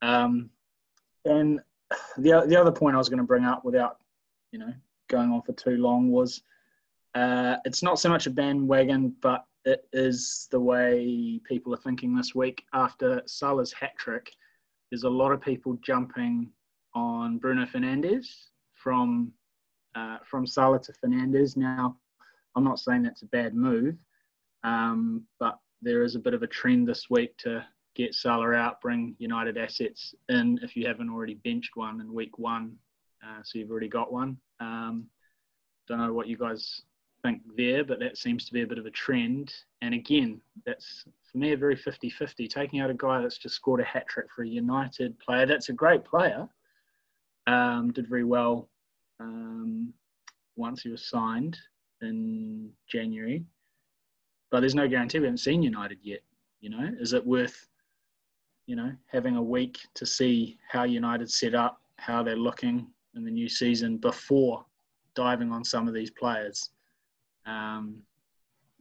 Um, 0.02 0.50
and 1.26 1.62
the 2.18 2.44
the 2.48 2.60
other 2.60 2.72
point 2.72 2.96
I 2.96 3.00
was 3.00 3.10
going 3.10 3.20
to 3.20 3.26
bring 3.26 3.46
up, 3.46 3.64
without 3.66 3.98
you 4.52 4.60
know 4.60 4.74
going 5.10 5.32
on 5.32 5.42
for 5.42 5.54
too 5.54 5.78
long, 5.78 6.10
was 6.10 6.42
uh, 7.16 7.58
it's 7.66 7.84
not 7.84 8.00
so 8.00 8.10
much 8.10 8.28
a 8.28 8.32
bandwagon, 8.32 9.16
but 9.22 9.46
it 9.66 9.88
is 9.94 10.48
the 10.52 10.60
way 10.60 11.40
people 11.44 11.74
are 11.74 11.78
thinking 11.78 12.16
this 12.16 12.34
week. 12.34 12.66
After 12.74 13.22
Salah's 13.26 13.74
hat 13.74 13.92
trick, 13.98 14.32
there's 14.90 15.04
a 15.04 15.10
lot 15.10 15.32
of 15.32 15.42
people 15.42 15.78
jumping 15.84 16.50
on 16.94 17.38
Bruno 17.38 17.66
Fernandes 17.66 18.28
from 18.74 19.32
uh, 19.96 20.18
from 20.24 20.48
Salah 20.48 20.80
to 20.80 20.94
Fernandes. 20.94 21.58
Now, 21.58 21.98
I'm 22.56 22.64
not 22.64 22.80
saying 22.80 23.04
that's 23.04 23.24
a 23.24 23.28
bad 23.28 23.54
move, 23.54 23.96
um, 24.64 25.24
but 25.40 25.60
there 25.82 26.04
is 26.04 26.16
a 26.16 26.20
bit 26.20 26.34
of 26.34 26.44
a 26.44 26.48
trend 26.48 26.88
this 26.88 27.10
week 27.10 27.36
to 27.38 27.66
get 27.96 28.14
Salah 28.14 28.54
out, 28.54 28.82
bring 28.82 29.16
United 29.20 29.58
assets 29.58 30.16
in 30.30 30.60
if 30.62 30.76
you 30.76 30.88
haven't 30.88 31.10
already 31.10 31.36
benched 31.36 31.76
one 31.76 32.02
in 32.02 32.14
week 32.14 32.38
one. 32.38 32.76
Uh, 33.24 33.42
so 33.44 33.60
you've 33.60 33.72
already 33.72 33.90
got 33.90 34.12
one. 34.12 34.38
Um, 34.60 35.06
don't 35.88 36.00
know 36.00 36.14
what 36.14 36.28
you 36.28 36.38
guys 36.38 36.82
think 37.24 37.42
there, 37.56 37.84
but 37.84 38.00
that 38.00 38.18
seems 38.18 38.46
to 38.46 38.54
be 38.54 38.62
a 38.62 38.68
bit 38.68 38.78
of 38.78 38.86
a 38.86 38.92
trend. 38.92 39.54
And 39.82 39.94
again, 39.94 40.42
that's 40.66 41.06
for 41.32 41.38
me 41.38 41.52
a 41.52 41.58
very 41.58 41.76
50 41.76 42.10
50. 42.10 42.48
Taking 42.48 42.80
out 42.80 42.90
a 42.90 42.96
guy 42.96 43.22
that's 43.22 43.38
just 43.38 43.56
scored 43.56 43.82
a 43.82 43.84
hat 43.84 44.08
trick 44.08 44.28
for 44.36 44.44
a 44.44 44.48
United 44.48 45.18
player, 45.20 45.46
that's 45.46 45.70
a 45.70 45.74
great 45.74 46.04
player. 46.04 46.48
Um, 47.48 47.92
did 47.92 48.08
very 48.08 48.24
well 48.24 48.70
um, 49.20 49.94
once 50.56 50.84
he 50.84 50.90
was 50.90 51.08
signed 51.08 51.58
in 52.02 52.72
January. 52.88 53.44
But 54.52 54.60
there's 54.60 54.76
no 54.76 54.88
guarantee 54.88 55.20
we 55.20 55.26
haven't 55.26 55.38
seen 55.38 55.64
United 55.64 55.98
yet. 56.04 56.20
You 56.60 56.70
know, 56.70 56.92
is 57.00 57.14
it 57.14 57.26
worth, 57.26 57.68
you 58.68 58.76
know, 58.76 58.92
having 59.08 59.38
a 59.38 59.42
week 59.42 59.80
to 59.96 60.06
see 60.06 60.60
how 60.70 60.84
United 60.84 61.32
set 61.32 61.56
up, 61.56 61.82
how 61.96 62.22
they're 62.22 62.36
looking 62.36 62.88
in 63.16 63.24
the 63.24 63.32
new 63.32 63.50
season 63.50 63.98
before 63.98 64.66
diving 65.16 65.52
on 65.52 65.64
some 65.64 65.88
of 65.88 65.94
these 65.94 66.12
players? 66.12 66.70
Um, 67.46 68.04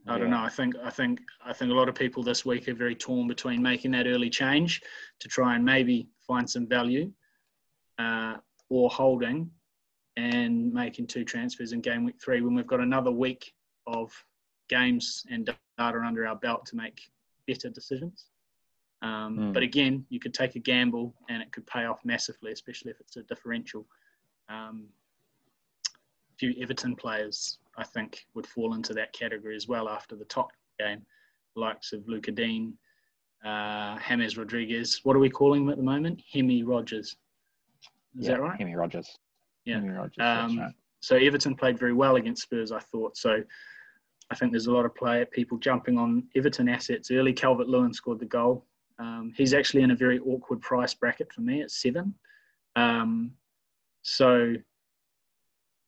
I 0.07 0.17
don't 0.17 0.31
know. 0.31 0.41
I 0.41 0.49
think 0.49 0.75
I 0.83 0.89
think 0.89 1.21
I 1.45 1.53
think 1.53 1.71
a 1.71 1.75
lot 1.75 1.87
of 1.87 1.95
people 1.95 2.23
this 2.23 2.43
week 2.43 2.67
are 2.67 2.73
very 2.73 2.95
torn 2.95 3.27
between 3.27 3.61
making 3.61 3.91
that 3.91 4.07
early 4.07 4.29
change 4.29 4.81
to 5.19 5.27
try 5.27 5.55
and 5.55 5.63
maybe 5.63 6.07
find 6.19 6.49
some 6.49 6.67
value, 6.67 7.11
uh, 7.99 8.35
or 8.69 8.89
holding 8.89 9.49
and 10.17 10.73
making 10.73 11.07
two 11.07 11.23
transfers 11.23 11.71
in 11.71 11.81
game 11.81 12.03
week 12.03 12.19
three 12.19 12.41
when 12.41 12.55
we've 12.55 12.67
got 12.67 12.79
another 12.79 13.11
week 13.11 13.53
of 13.85 14.11
games 14.71 15.25
and 15.29 15.45
data 15.45 16.01
under 16.05 16.25
our 16.25 16.35
belt 16.35 16.65
to 16.67 16.75
make 16.75 16.99
better 17.47 17.69
decisions. 17.69 18.25
Um, 19.03 19.37
Mm. 19.37 19.53
But 19.53 19.63
again, 19.63 20.05
you 20.09 20.19
could 20.19 20.33
take 20.33 20.55
a 20.55 20.59
gamble 20.59 21.15
and 21.29 21.41
it 21.41 21.51
could 21.51 21.65
pay 21.65 21.85
off 21.85 21.99
massively, 22.05 22.51
especially 22.51 22.91
if 22.91 22.99
it's 22.99 23.17
a 23.17 23.23
differential. 23.23 23.85
Um, 24.47 24.87
a 25.87 26.35
few 26.37 26.53
Everton 26.61 26.95
players, 26.95 27.59
I 27.77 27.83
think, 27.83 28.25
would 28.35 28.45
fall 28.45 28.75
into 28.75 28.93
that 28.93 29.11
category 29.13 29.55
as 29.55 29.67
well 29.67 29.89
after 29.89 30.15
the 30.15 30.25
top 30.25 30.51
game, 30.79 31.01
likes 31.55 31.93
of 31.93 32.07
Lucas 32.07 32.35
Digne, 32.35 32.73
uh, 33.43 33.97
James 34.07 34.37
Rodriguez. 34.37 34.99
What 35.03 35.15
are 35.15 35.19
we 35.19 35.29
calling 35.29 35.63
him 35.63 35.69
at 35.69 35.77
the 35.77 35.83
moment? 35.83 36.21
Hemi 36.31 36.63
Rogers. 36.63 37.07
Is 38.19 38.27
yeah, 38.27 38.33
that 38.33 38.41
right? 38.41 38.59
Hemi 38.59 38.75
Rogers. 38.75 39.17
Yeah. 39.65 39.75
Hemi 39.75 39.89
Rogers. 39.89 40.17
Um, 40.19 40.59
right. 40.59 40.73
So 40.99 41.15
Everton 41.15 41.55
played 41.55 41.79
very 41.79 41.93
well 41.93 42.17
against 42.17 42.43
Spurs, 42.43 42.71
I 42.71 42.79
thought. 42.79 43.17
So 43.17 43.43
I 44.31 44.35
think 44.35 44.51
there's 44.51 44.67
a 44.67 44.73
lot 44.73 44.85
of 44.85 44.95
play 44.95 45.21
at 45.21 45.29
people 45.31 45.57
jumping 45.57 45.97
on 45.97 46.23
Everton 46.35 46.69
assets 46.69 47.11
early. 47.11 47.33
Calvert 47.33 47.67
Lewin 47.67 47.93
scored 47.93 48.19
the 48.19 48.25
goal. 48.25 48.65
Um, 48.97 49.33
he's 49.35 49.53
actually 49.53 49.83
in 49.83 49.91
a 49.91 49.95
very 49.95 50.19
awkward 50.19 50.61
price 50.61 50.93
bracket 50.93 51.33
for 51.33 51.41
me 51.41 51.61
at 51.61 51.69
seven. 51.69 52.13
Um, 52.77 53.33
so 54.03 54.55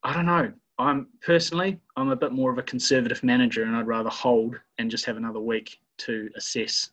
I 0.04 0.14
don't 0.14 0.26
know. 0.26 0.52
I'm 0.78 1.08
personally, 1.22 1.80
I'm 1.96 2.10
a 2.10 2.16
bit 2.18 2.34
more 2.34 2.52
of 2.52 2.58
a 2.58 2.64
conservative 2.64 3.24
manager, 3.24 3.64
and 3.64 3.76
I'd 3.76 3.88
rather 3.88 4.10
hold 4.10 4.60
and 4.78 4.92
just 4.92 5.06
have 5.06 5.16
another 5.16 5.40
week 5.40 5.80
to 6.00 6.30
assess. 6.36 6.90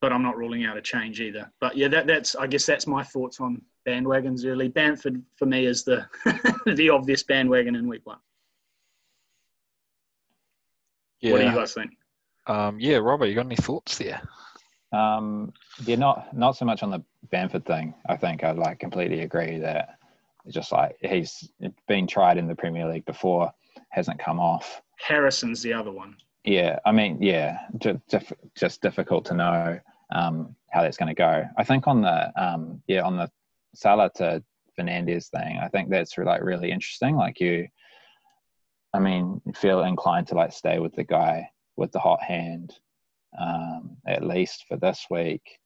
But 0.00 0.12
I'm 0.12 0.22
not 0.22 0.36
ruling 0.36 0.66
out 0.66 0.76
a 0.76 0.82
change 0.82 1.20
either. 1.20 1.50
But 1.60 1.76
yeah, 1.76 1.88
that, 1.88 2.06
that's 2.06 2.36
I 2.36 2.46
guess 2.46 2.64
that's 2.64 2.86
my 2.86 3.02
thoughts 3.02 3.40
on 3.40 3.60
bandwagons 3.88 4.46
early. 4.46 4.68
Bamford 4.68 5.20
for 5.34 5.46
me 5.46 5.66
is 5.66 5.82
the 5.82 6.06
the 6.76 6.90
obvious 6.90 7.24
bandwagon 7.24 7.74
in 7.74 7.88
week 7.88 8.06
one. 8.06 8.18
Yeah. 11.20 11.32
What 11.32 11.38
do 11.38 11.44
you 11.46 11.54
guys 11.54 11.74
think? 11.74 11.90
Um, 12.46 12.78
yeah, 12.80 12.96
Robert, 12.96 13.26
you 13.26 13.34
got 13.34 13.46
any 13.46 13.56
thoughts 13.56 13.98
there? 13.98 14.22
Um, 14.92 15.52
yeah, 15.84 15.96
not 15.96 16.34
not 16.34 16.56
so 16.56 16.64
much 16.64 16.82
on 16.82 16.90
the 16.90 17.02
Bamford 17.30 17.66
thing. 17.66 17.94
I 18.08 18.16
think 18.16 18.42
I 18.42 18.52
like 18.52 18.78
completely 18.78 19.20
agree 19.20 19.58
that 19.58 19.98
it's 20.44 20.54
just 20.54 20.72
like 20.72 20.96
he's 21.02 21.50
been 21.86 22.06
tried 22.06 22.38
in 22.38 22.46
the 22.46 22.54
Premier 22.54 22.88
League 22.88 23.04
before, 23.04 23.52
hasn't 23.90 24.18
come 24.18 24.40
off. 24.40 24.80
Harrison's 24.98 25.62
the 25.62 25.74
other 25.74 25.92
one. 25.92 26.16
Yeah, 26.44 26.78
I 26.86 26.92
mean, 26.92 27.20
yeah, 27.20 27.58
just 27.78 28.00
just 28.56 28.80
difficult 28.80 29.26
to 29.26 29.34
know 29.34 29.78
um, 30.14 30.56
how 30.70 30.82
that's 30.82 30.96
going 30.96 31.08
to 31.08 31.14
go. 31.14 31.44
I 31.58 31.64
think 31.64 31.86
on 31.86 32.00
the 32.00 32.42
um, 32.42 32.82
yeah 32.86 33.02
on 33.02 33.16
the 33.16 33.30
Salah 33.74 34.10
to 34.16 34.42
Fernandes 34.78 35.28
thing, 35.28 35.58
I 35.60 35.68
think 35.68 35.90
that's 35.90 36.16
like 36.16 36.42
really 36.42 36.70
interesting. 36.70 37.14
Like 37.16 37.40
you, 37.40 37.68
I 38.94 38.98
mean, 38.98 39.40
feel 39.54 39.82
inclined 39.82 40.28
to 40.28 40.34
like 40.34 40.52
stay 40.52 40.78
with 40.78 40.94
the 40.94 41.04
guy 41.04 41.48
with 41.76 41.92
the 41.92 41.98
hot 41.98 42.22
hand 42.22 42.74
um, 43.38 43.96
at 44.06 44.24
least 44.24 44.64
for 44.66 44.76
this 44.76 45.06
week, 45.10 45.58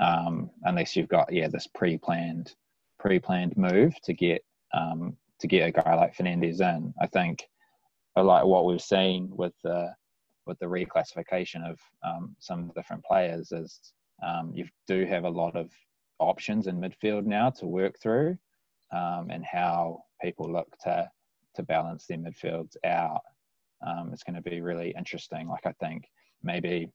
um, 0.00 0.50
unless 0.64 0.96
you've 0.96 1.08
got 1.08 1.32
yeah 1.32 1.48
this 1.48 1.66
pre-planned 1.74 2.54
pre-planned 2.98 3.56
move 3.56 3.94
to 4.02 4.14
get 4.14 4.42
um, 4.74 5.16
to 5.40 5.46
get 5.46 5.68
a 5.68 5.72
guy 5.72 5.94
like 5.94 6.16
Fernandes 6.16 6.60
in. 6.60 6.94
I 7.00 7.06
think 7.06 7.48
I 8.16 8.20
like 8.22 8.44
what 8.44 8.64
we've 8.64 8.80
seen 8.80 9.28
with 9.30 9.52
the 9.62 9.94
with 10.46 10.58
the 10.58 10.66
reclassification 10.66 11.68
of 11.68 11.78
um, 12.02 12.34
some 12.38 12.72
different 12.74 13.04
players 13.04 13.52
is 13.52 13.92
um, 14.26 14.52
you 14.54 14.66
do 14.86 15.04
have 15.06 15.24
a 15.24 15.30
lot 15.30 15.56
of 15.56 15.70
options 16.18 16.66
in 16.66 16.80
midfield 16.80 17.24
now 17.24 17.50
to 17.50 17.66
work 17.66 17.98
through, 18.00 18.36
um, 18.92 19.28
and 19.30 19.44
how 19.44 20.02
people 20.22 20.50
look 20.50 20.76
to 20.82 21.10
to 21.54 21.62
balance 21.62 22.06
their 22.06 22.18
midfields 22.18 22.76
out. 22.84 23.22
Um, 23.86 24.10
it's 24.12 24.22
going 24.22 24.40
to 24.40 24.50
be 24.50 24.60
really 24.60 24.94
interesting. 24.96 25.48
Like 25.48 25.66
I 25.66 25.72
think 25.72 26.08
maybe 26.42 26.90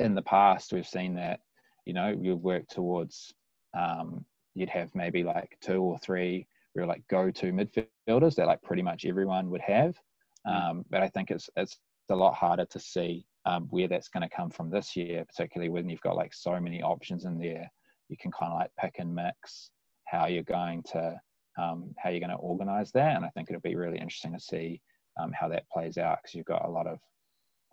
in 0.00 0.14
the 0.14 0.22
past 0.22 0.72
we've 0.72 0.86
seen 0.86 1.14
that 1.14 1.40
you 1.84 1.92
know 1.92 2.16
you 2.20 2.36
work 2.36 2.66
towards 2.68 3.32
um, 3.74 4.24
you'd 4.54 4.68
have 4.68 4.94
maybe 4.94 5.22
like 5.22 5.56
two 5.60 5.80
or 5.80 5.98
three 5.98 6.46
real 6.74 6.86
like 6.86 7.02
go-to 7.08 7.52
midfielders 7.52 8.34
that 8.34 8.46
like 8.46 8.62
pretty 8.62 8.82
much 8.82 9.04
everyone 9.04 9.50
would 9.50 9.60
have 9.60 9.96
um, 10.46 10.84
but 10.90 11.02
i 11.02 11.08
think 11.08 11.30
it's 11.30 11.48
it's 11.56 11.78
a 12.10 12.16
lot 12.16 12.34
harder 12.34 12.64
to 12.64 12.78
see 12.78 13.24
um, 13.44 13.66
where 13.70 13.88
that's 13.88 14.08
going 14.08 14.22
to 14.22 14.34
come 14.34 14.50
from 14.50 14.70
this 14.70 14.96
year 14.96 15.24
particularly 15.24 15.70
when 15.70 15.88
you've 15.88 16.00
got 16.00 16.16
like 16.16 16.32
so 16.32 16.58
many 16.60 16.82
options 16.82 17.24
in 17.24 17.38
there 17.38 17.70
you 18.08 18.16
can 18.16 18.30
kind 18.30 18.52
of 18.52 18.58
like 18.58 18.70
pick 18.78 18.96
and 18.98 19.14
mix 19.14 19.70
how 20.04 20.26
you're 20.26 20.42
going 20.42 20.82
to 20.82 21.18
um, 21.58 21.94
how 21.98 22.10
you're 22.10 22.20
going 22.20 22.30
to 22.30 22.36
organize 22.36 22.90
that 22.92 23.16
and 23.16 23.24
i 23.24 23.28
think 23.30 23.48
it'll 23.48 23.60
be 23.60 23.76
really 23.76 23.98
interesting 23.98 24.32
to 24.32 24.40
see 24.40 24.80
um, 25.18 25.32
how 25.32 25.48
that 25.48 25.68
plays 25.70 25.98
out 25.98 26.18
because 26.22 26.34
you've 26.34 26.46
got 26.46 26.64
a 26.64 26.70
lot 26.70 26.86
of 26.86 26.98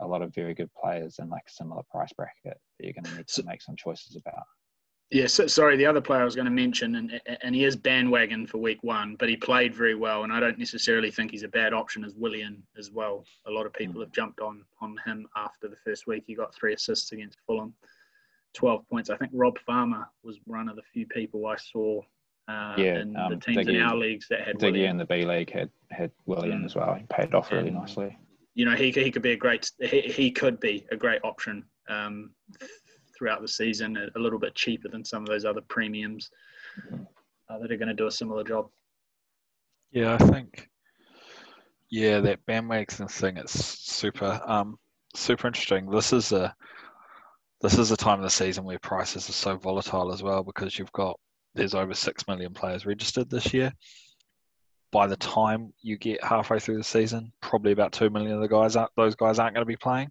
a 0.02 0.08
lot 0.08 0.22
of 0.22 0.34
very 0.34 0.54
good 0.54 0.70
players 0.74 1.20
in 1.20 1.30
like 1.30 1.44
a 1.48 1.52
similar 1.52 1.84
price 1.90 2.12
bracket 2.14 2.36
that 2.44 2.58
you're 2.80 2.94
going 2.94 3.06
to 3.06 3.16
need 3.16 3.28
to 3.28 3.44
make 3.44 3.62
some 3.62 3.76
choices 3.76 4.16
about. 4.16 4.44
Yeah, 5.12 5.28
so, 5.28 5.46
sorry, 5.46 5.78
the 5.78 5.86
other 5.86 6.02
player 6.02 6.22
I 6.22 6.26
was 6.26 6.36
going 6.36 6.46
to 6.46 6.52
mention, 6.52 6.96
and 6.96 7.22
and 7.44 7.54
he 7.54 7.64
is 7.64 7.76
bandwagon 7.76 8.48
for 8.48 8.58
week 8.58 8.80
one, 8.82 9.16
but 9.20 9.30
he 9.30 9.38
played 9.38 9.74
very 9.74 9.94
well, 9.94 10.24
and 10.24 10.34
I 10.34 10.40
don't 10.40 10.58
necessarily 10.58 11.12
think 11.12 11.30
he's 11.30 11.44
a 11.44 11.48
bad 11.48 11.74
option 11.74 12.04
as 12.04 12.16
Willian 12.16 12.64
as 12.78 12.90
well. 12.90 13.24
A 13.46 13.52
lot 13.52 13.68
of 13.68 13.74
people 13.74 14.02
have 14.02 14.12
jumped 14.12 14.40
on 14.40 14.66
on 14.82 14.98
him 15.06 15.28
after 15.36 15.68
the 15.68 15.76
first 15.86 16.08
week. 16.08 16.24
He 16.26 16.34
got 16.34 16.56
three 16.56 16.74
assists 16.74 17.12
against 17.12 17.38
Fulham, 17.46 17.76
twelve 18.54 18.84
points. 18.90 19.12
I 19.12 19.18
think 19.18 19.32
Rob 19.34 19.60
Farmer 19.60 20.10
was 20.24 20.40
one 20.46 20.68
of 20.68 20.76
the 20.76 20.82
few 20.92 21.06
people 21.06 21.46
I 21.46 21.56
saw 21.58 22.02
uh, 22.48 22.76
Yeah, 22.78 23.00
in 23.02 23.16
um, 23.16 23.32
the 23.32 23.38
teams 23.38 23.68
in 23.68 23.82
our 23.82 23.96
leagues 23.96 24.28
that 24.30 24.42
had 24.42 24.58
Diggy 24.58 24.72
Willian. 24.74 24.92
in 24.92 24.98
the 24.98 25.06
B 25.06 25.26
League 25.26 25.52
had 25.52 25.70
had 25.92 26.12
Willian 26.26 26.62
Mm. 26.62 26.66
as 26.66 26.76
well. 26.76 26.94
He 26.94 27.06
paid 27.10 27.34
off 27.34 27.52
really 27.52 27.68
And- 27.70 27.78
nicely. 27.78 28.18
you 28.54 28.66
know, 28.66 28.76
he, 28.76 28.92
he 28.92 29.12
could 29.12 29.22
be 29.22 29.32
a 29.32 29.38
great 29.38 29.70
he, 29.82 30.02
he 30.02 30.32
could 30.32 30.60
be 30.60 30.86
a 30.92 30.96
great 30.96 31.22
option 31.24 31.64
um, 31.90 32.32
throughout 33.18 33.42
the 33.42 33.48
season, 33.48 33.98
a, 33.98 34.08
a 34.18 34.22
little 34.22 34.40
bit 34.40 34.56
cheaper 34.56 34.88
than 34.90 35.04
some 35.06 35.22
of 35.24 35.28
those 35.28 35.46
other 35.46 35.62
premiums 35.62 36.30
uh, 37.50 37.58
that 37.60 37.72
are 37.72 37.78
going 37.78 37.88
to 37.88 37.94
do 37.94 38.08
a 38.08 38.12
similar 38.12 38.44
job. 38.44 38.70
Yeah, 39.92 40.14
I 40.14 40.18
think. 40.18 40.70
Yeah, 41.90 42.20
that 42.22 42.46
bandwagon 42.46 43.08
thing 43.08 43.38
is 43.38 43.52
super, 43.52 44.42
um, 44.46 44.78
super 45.16 45.48
interesting. 45.48 45.90
This 45.90 46.12
is 46.14 46.32
a, 46.32 46.54
this 47.62 47.78
is 47.78 47.92
a 47.92 47.98
time 47.98 48.20
of 48.20 48.24
the 48.24 48.30
season 48.30 48.66
where 48.66 48.80
prices 48.80 49.30
are 49.30 49.34
so 49.34 49.56
volatile 49.56 50.12
as 50.12 50.22
well 50.24 50.44
because 50.44 50.78
you've 50.78 50.92
got 50.92 51.18
there's 51.56 51.74
over 51.74 51.94
six 51.94 52.28
million 52.28 52.54
players 52.54 52.86
registered 52.86 53.30
this 53.30 53.54
year. 53.54 53.74
By 54.92 55.08
the 55.08 55.18
time 55.18 55.74
you 55.82 55.98
get 55.98 56.24
halfway 56.24 56.60
through 56.60 56.78
the 56.78 56.84
season, 56.84 57.32
probably 57.42 57.72
about 57.72 57.92
two 57.92 58.10
million 58.10 58.34
of 58.34 58.42
the 58.42 58.48
guys 58.48 58.76
aren't 58.76 58.92
those 58.96 59.16
guys 59.16 59.40
aren't 59.40 59.56
going 59.56 59.66
to 59.66 59.70
be 59.70 59.76
playing. 59.76 60.10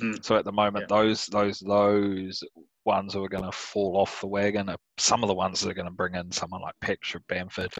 Mm. 0.00 0.24
So 0.24 0.36
at 0.36 0.44
the 0.44 0.52
moment, 0.52 0.88
those 0.88 1.26
those 1.26 1.60
those 1.60 2.42
ones 2.84 3.12
who 3.12 3.24
are 3.24 3.28
going 3.28 3.44
to 3.44 3.52
fall 3.52 3.96
off 3.96 4.20
the 4.20 4.26
wagon 4.26 4.68
are 4.68 4.78
some 4.96 5.24
of 5.24 5.28
the 5.28 5.34
ones 5.34 5.60
that 5.60 5.70
are 5.70 5.74
going 5.74 5.86
to 5.86 5.92
bring 5.92 6.14
in 6.14 6.30
someone 6.30 6.62
like 6.62 6.74
Patrick 6.80 7.26
Bamford. 7.26 7.72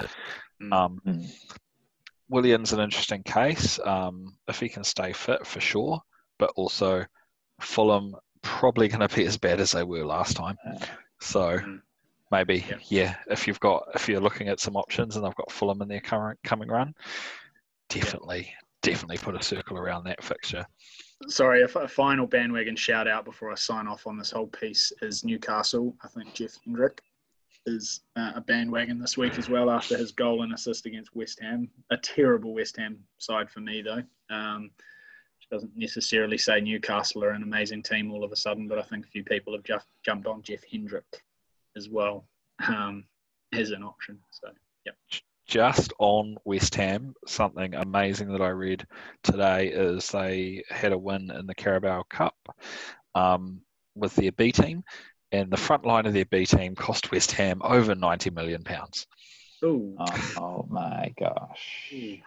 Mm. 0.62 0.72
Um, 0.72 1.00
Mm. 1.06 1.30
Willian's 2.28 2.72
an 2.72 2.80
interesting 2.80 3.22
case 3.22 3.78
um, 3.84 4.36
if 4.48 4.58
he 4.58 4.68
can 4.68 4.82
stay 4.82 5.12
fit 5.12 5.46
for 5.46 5.60
sure, 5.60 6.00
but 6.40 6.50
also 6.56 7.04
Fulham 7.60 8.16
probably 8.42 8.88
going 8.88 9.06
to 9.06 9.14
be 9.14 9.24
as 9.24 9.36
bad 9.38 9.60
as 9.60 9.70
they 9.70 9.84
were 9.84 10.04
last 10.04 10.36
time. 10.36 10.56
So 11.20 11.58
Mm. 11.58 11.80
Maybe 12.30 12.64
Yeah. 12.68 12.76
yeah. 12.88 13.16
if 13.28 13.46
you've 13.46 13.60
got 13.60 13.88
if 13.94 14.08
you're 14.08 14.20
looking 14.20 14.48
at 14.48 14.60
some 14.60 14.76
options 14.76 15.16
and 15.16 15.24
they've 15.24 15.34
got 15.34 15.50
Fulham 15.52 15.82
in 15.82 15.88
their 15.88 16.00
current 16.00 16.38
coming 16.44 16.68
run, 16.68 16.94
definitely 17.88 18.52
definitely 18.82 19.18
put 19.18 19.34
a 19.34 19.42
circle 19.42 19.76
around 19.78 20.04
that 20.04 20.22
fixture. 20.22 20.64
Sorry, 21.28 21.62
a 21.62 21.88
final 21.88 22.26
bandwagon 22.26 22.76
shout 22.76 23.08
out 23.08 23.24
before 23.24 23.50
I 23.50 23.54
sign 23.56 23.88
off 23.88 24.06
on 24.06 24.18
this 24.18 24.30
whole 24.30 24.46
piece 24.46 24.92
is 25.02 25.24
Newcastle. 25.24 25.96
I 26.04 26.08
think 26.08 26.34
Jeff 26.34 26.56
Hendrick 26.64 27.02
is 27.64 28.00
uh, 28.14 28.32
a 28.36 28.40
bandwagon 28.40 29.00
this 29.00 29.16
week 29.16 29.38
as 29.38 29.48
well 29.48 29.70
after 29.70 29.96
his 29.96 30.12
goal 30.12 30.42
and 30.42 30.52
assist 30.52 30.86
against 30.86 31.16
West 31.16 31.40
Ham. 31.40 31.68
A 31.90 31.96
terrible 31.96 32.54
West 32.54 32.76
Ham 32.76 32.98
side 33.18 33.50
for 33.50 33.60
me 33.60 33.82
though. 33.82 34.02
Um, 34.30 34.70
doesn't 35.50 35.76
necessarily 35.76 36.38
say 36.38 36.60
Newcastle 36.60 37.24
are 37.24 37.30
an 37.30 37.42
amazing 37.44 37.82
team 37.82 38.10
all 38.10 38.24
of 38.24 38.32
a 38.32 38.36
sudden, 38.36 38.66
but 38.68 38.78
I 38.78 38.82
think 38.82 39.04
a 39.06 39.08
few 39.08 39.24
people 39.24 39.52
have 39.54 39.62
just 39.62 39.86
jumped 40.04 40.26
on 40.26 40.42
Jeff 40.42 40.60
Hendrick 40.70 41.04
as 41.76 41.88
well 41.88 42.26
um, 42.68 43.04
as 43.52 43.70
an 43.70 43.82
option. 43.82 44.18
So 44.30 44.48
just 45.46 45.92
on 45.98 46.36
West 46.44 46.74
Ham, 46.74 47.14
something 47.26 47.74
amazing 47.74 48.32
that 48.32 48.42
I 48.42 48.48
read 48.48 48.84
today 49.22 49.68
is 49.68 50.08
they 50.08 50.64
had 50.68 50.92
a 50.92 50.98
win 50.98 51.30
in 51.30 51.46
the 51.46 51.54
Carabao 51.54 52.04
Cup 52.10 52.34
um, 53.14 53.60
with 53.94 54.14
their 54.16 54.32
B 54.32 54.50
team, 54.50 54.82
and 55.32 55.50
the 55.50 55.56
front 55.56 55.84
line 55.84 56.06
of 56.06 56.14
their 56.14 56.24
B 56.24 56.46
team 56.46 56.74
cost 56.74 57.12
West 57.12 57.32
Ham 57.32 57.60
over 57.62 57.94
ninety 57.94 58.30
million 58.30 58.64
pounds. 58.64 59.06
Ooh. 59.64 59.96
Oh, 59.98 60.32
oh 60.36 60.66
my 60.68 61.14
gosh. 61.18 62.22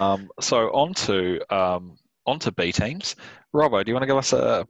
Um, 0.00 0.30
so 0.40 0.70
on 0.70 0.94
to 0.94 1.54
um, 1.54 1.96
on 2.26 2.38
to 2.40 2.52
B 2.52 2.72
teams. 2.72 3.16
Robbo, 3.54 3.84
do 3.84 3.90
you 3.90 3.94
want 3.94 4.02
to 4.02 4.06
give 4.06 4.16
us 4.16 4.32
a 4.32 4.66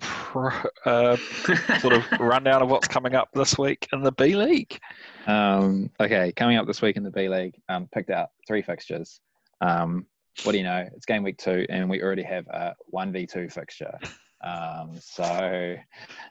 uh, 0.86 1.16
sort 1.80 1.94
of 1.94 2.04
rundown 2.18 2.62
of 2.62 2.68
what's 2.68 2.88
coming 2.88 3.14
up 3.14 3.28
this 3.32 3.58
week 3.58 3.86
in 3.92 4.02
the 4.02 4.12
B 4.12 4.34
League? 4.34 4.78
Um, 5.26 5.90
okay, 6.00 6.32
coming 6.32 6.56
up 6.56 6.66
this 6.66 6.82
week 6.82 6.96
in 6.96 7.02
the 7.02 7.10
B 7.10 7.28
League, 7.28 7.54
um, 7.68 7.88
picked 7.92 8.10
out 8.10 8.30
three 8.46 8.62
fixtures. 8.62 9.20
Um, 9.60 10.06
what 10.44 10.52
do 10.52 10.58
you 10.58 10.64
know? 10.64 10.88
It's 10.94 11.06
game 11.06 11.22
week 11.22 11.38
two, 11.38 11.66
and 11.68 11.88
we 11.88 12.02
already 12.02 12.22
have 12.22 12.46
a 12.48 12.74
one 12.86 13.12
v 13.12 13.26
two 13.26 13.48
fixture. 13.48 13.98
Um, 14.42 14.98
so 15.00 15.76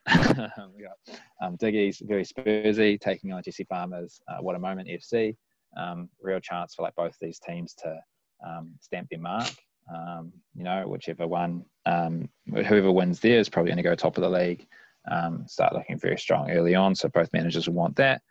we 0.10 0.84
got 0.84 1.20
um, 1.42 1.58
Diggy's 1.58 2.02
very 2.06 2.26
Spursy 2.26 3.00
taking 3.00 3.32
on 3.32 3.42
Jesse 3.44 3.64
Farmer's 3.64 4.20
uh, 4.28 4.42
What 4.42 4.56
a 4.56 4.60
Moment 4.60 4.90
FC. 4.90 5.38
Um, 5.78 6.10
real 6.22 6.42
chance 6.42 6.76
for 6.76 6.82
like 6.82 6.96
both 6.96 7.16
these 7.22 7.40
teams 7.40 7.74
to 7.76 7.98
um, 8.46 8.74
stamp 8.82 9.08
their 9.10 9.20
mark. 9.20 9.54
Um, 9.94 10.32
you 10.56 10.64
know, 10.64 10.88
whichever 10.88 11.28
one, 11.28 11.66
um, 11.86 12.30
whoever 12.48 12.92
wins 12.92 13.20
there 13.20 13.40
is 13.40 13.50
probably 13.50 13.72
going 13.72 13.78
to 13.78 13.84
go 13.84 13.96
top 13.96 14.18
of 14.18 14.22
the 14.22 14.30
league. 14.30 14.68
Um, 15.10 15.46
start 15.48 15.74
looking 15.74 15.98
very 15.98 16.18
strong 16.18 16.52
early 16.52 16.76
on. 16.76 16.96
So 16.96 17.10
both 17.10 17.34
managers 17.34 17.68
will 17.68 17.76
want 17.76 17.96
that. 17.96 18.22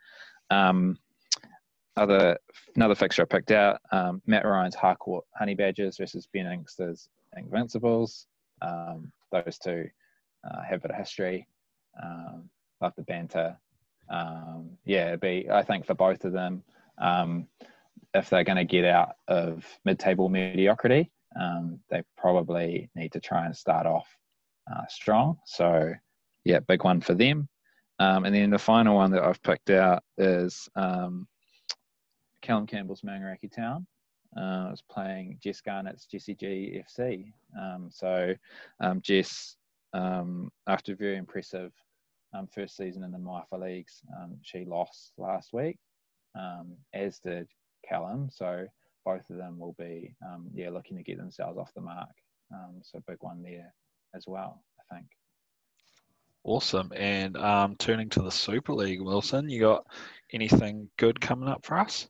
Um, 0.49 0.97
other 1.97 2.37
another 2.75 2.95
fixture 2.95 3.23
I 3.23 3.25
picked 3.25 3.51
out: 3.51 3.81
um, 3.91 4.21
Matt 4.25 4.45
Ryan's 4.45 4.75
Harcourt 4.75 5.25
Honey 5.35 5.55
Badgers 5.55 5.97
versus 5.97 6.27
Ben 6.31 6.45
Inkster's 6.45 7.09
Invincibles. 7.35 8.27
Um, 8.61 9.11
those 9.31 9.57
two 9.57 9.89
uh, 10.49 10.61
have 10.61 10.79
a 10.79 10.81
bit 10.83 10.91
of 10.91 10.97
history. 10.97 11.47
Love 12.81 12.93
the 12.95 13.03
banter. 13.03 13.57
Yeah, 14.85 15.15
be 15.17 15.47
I 15.51 15.63
think 15.63 15.85
for 15.85 15.93
both 15.93 16.23
of 16.23 16.31
them, 16.31 16.63
if 18.13 18.29
they're 18.29 18.43
going 18.43 18.57
to 18.57 18.65
get 18.65 18.85
out 18.85 19.15
of 19.27 19.65
mid-table 19.85 20.29
mediocrity, 20.29 21.11
um, 21.39 21.79
they 21.89 22.03
probably 22.17 22.89
need 22.95 23.11
to 23.13 23.19
try 23.19 23.45
and 23.45 23.55
start 23.55 23.85
off 23.85 24.07
uh, 24.71 24.85
strong. 24.89 25.37
So, 25.45 25.93
yeah, 26.43 26.59
big 26.59 26.83
one 26.83 27.01
for 27.01 27.13
them. 27.13 27.47
Um, 27.99 28.25
and 28.25 28.33
then 28.33 28.49
the 28.49 28.59
final 28.59 28.95
one 28.95 29.11
that 29.11 29.23
I've 29.23 29.41
picked 29.43 29.69
out 29.69 30.03
is 30.17 30.67
um, 30.75 31.27
Callum 32.41 32.65
Campbell's 32.65 33.01
Maungaraki 33.01 33.51
Town. 33.51 33.85
Uh, 34.35 34.73
playing 34.89 35.37
Jess 35.43 35.59
Garnett's 35.59 36.05
Jessie 36.05 36.35
G 36.35 36.81
FC. 36.89 37.33
Um, 37.59 37.89
so 37.91 38.33
um, 38.79 39.01
Jess, 39.01 39.57
um, 39.93 40.49
after 40.67 40.93
a 40.93 40.95
very 40.95 41.17
impressive 41.17 41.73
first 42.49 42.77
season 42.77 43.03
in 43.03 43.11
the 43.11 43.17
MIFA 43.17 43.59
leagues, 43.59 44.01
she 44.41 44.63
lost 44.63 45.11
last 45.17 45.51
week, 45.51 45.77
as 46.93 47.19
did 47.19 47.49
Callum. 47.85 48.29
So 48.31 48.67
both 49.05 49.29
of 49.29 49.37
them 49.37 49.59
will 49.59 49.75
be, 49.77 50.15
yeah, 50.53 50.69
looking 50.69 50.97
to 50.97 51.03
get 51.03 51.17
themselves 51.17 51.57
off 51.57 51.73
the 51.73 51.81
mark. 51.81 52.09
so 52.83 53.01
big 53.07 53.17
one 53.21 53.41
there 53.41 53.73
as 54.15 54.25
well, 54.27 54.61
I 54.79 54.95
think. 54.95 55.07
Awesome. 56.43 56.91
And 56.95 57.37
turning 57.79 58.09
to 58.09 58.21
the 58.21 58.31
Super 58.31 58.73
League, 58.73 59.01
Wilson, 59.01 59.49
you 59.49 59.61
got 59.61 59.85
anything 60.33 60.89
good 60.97 61.19
coming 61.21 61.49
up 61.49 61.65
for 61.65 61.77
us? 61.77 62.07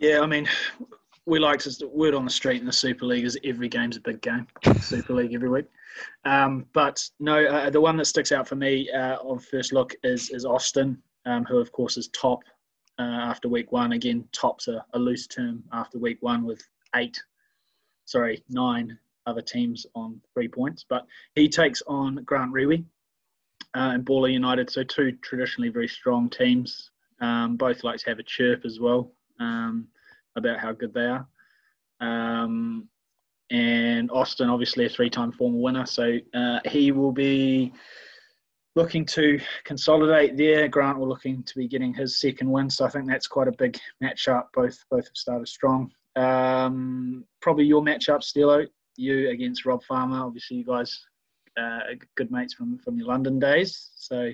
Yeah, 0.00 0.20
I 0.20 0.26
mean, 0.26 0.48
we 1.26 1.38
like 1.38 1.60
to 1.60 1.86
word 1.86 2.14
on 2.14 2.24
the 2.24 2.30
street 2.30 2.60
in 2.60 2.66
the 2.66 2.72
Super 2.72 3.04
League 3.04 3.24
is 3.24 3.38
every 3.44 3.68
game's 3.68 3.96
a 3.96 4.00
big 4.00 4.22
game. 4.22 4.46
Super 4.80 5.14
League 5.14 5.34
every 5.34 5.50
week. 5.50 5.66
Um, 6.24 6.66
but 6.72 7.02
no, 7.18 7.44
uh, 7.44 7.70
the 7.70 7.80
one 7.80 7.96
that 7.98 8.06
sticks 8.06 8.32
out 8.32 8.48
for 8.48 8.56
me 8.56 8.90
uh, 8.90 9.16
on 9.16 9.38
first 9.38 9.72
look 9.72 9.94
is 10.02 10.30
is 10.30 10.44
Austin, 10.44 11.00
um, 11.26 11.44
who 11.44 11.58
of 11.58 11.70
course 11.72 11.96
is 11.96 12.08
top 12.08 12.40
uh, 13.00 13.30
after 13.30 13.48
week 13.48 13.72
one. 13.72 13.92
Again, 13.92 14.28
top's 14.32 14.68
a, 14.68 14.84
a, 14.92 14.98
loose 14.98 15.26
term 15.26 15.64
after 15.72 15.98
week 15.98 16.18
one 16.20 16.44
with 16.44 16.62
eight, 16.96 17.20
sorry, 18.04 18.44
nine 18.50 18.98
other 19.26 19.40
teams 19.40 19.86
on 19.94 20.20
three 20.34 20.48
points. 20.48 20.84
But 20.86 21.06
he 21.34 21.48
takes 21.48 21.82
on 21.86 22.16
Grant 22.24 22.52
Riwi 22.52 22.84
uh, 23.74 23.92
and 23.94 24.04
Baller 24.04 24.30
United, 24.30 24.68
so 24.68 24.82
two 24.82 25.12
traditionally 25.22 25.70
very 25.70 25.88
strong 25.88 26.28
teams. 26.28 26.90
Um, 27.22 27.56
both 27.56 27.84
like 27.84 27.98
to 28.00 28.10
have 28.10 28.18
a 28.18 28.22
chirp 28.22 28.64
as 28.66 28.80
well 28.80 29.12
um, 29.38 29.88
about 30.36 30.58
how 30.58 30.72
good 30.72 30.92
they 30.92 31.06
are. 31.06 31.26
Um, 32.00 32.86
and 33.50 34.10
Austin, 34.10 34.50
obviously, 34.50 34.84
a 34.84 34.88
three-time 34.90 35.32
former 35.32 35.58
winner, 35.58 35.86
so 35.86 36.18
uh, 36.34 36.60
he 36.66 36.92
will 36.92 37.12
be 37.12 37.72
looking 38.80 39.04
to 39.06 39.38
consolidate 39.64 40.36
there. 40.36 40.68
Grant 40.68 40.98
will 40.98 41.08
looking 41.08 41.42
to 41.44 41.54
be 41.56 41.68
getting 41.68 41.92
his 41.92 42.20
second 42.20 42.50
win, 42.50 42.70
so 42.70 42.84
I 42.84 42.88
think 42.88 43.06
that's 43.06 43.26
quite 43.26 43.48
a 43.48 43.52
big 43.52 43.78
matchup. 44.02 44.46
Both 44.54 44.84
both 44.90 45.06
have 45.06 45.16
started 45.16 45.48
strong. 45.48 45.90
Um, 46.16 47.24
probably 47.40 47.64
your 47.64 47.82
matchup, 47.82 48.22
Stilo, 48.22 48.66
you 48.96 49.30
against 49.30 49.66
Rob 49.66 49.82
Farmer. 49.84 50.24
Obviously, 50.24 50.58
you 50.58 50.64
guys 50.64 51.06
uh, 51.58 51.80
good 52.16 52.30
mates 52.30 52.54
from 52.54 52.78
from 52.78 52.96
your 52.96 53.08
London 53.08 53.38
days, 53.38 53.90
so 53.96 54.30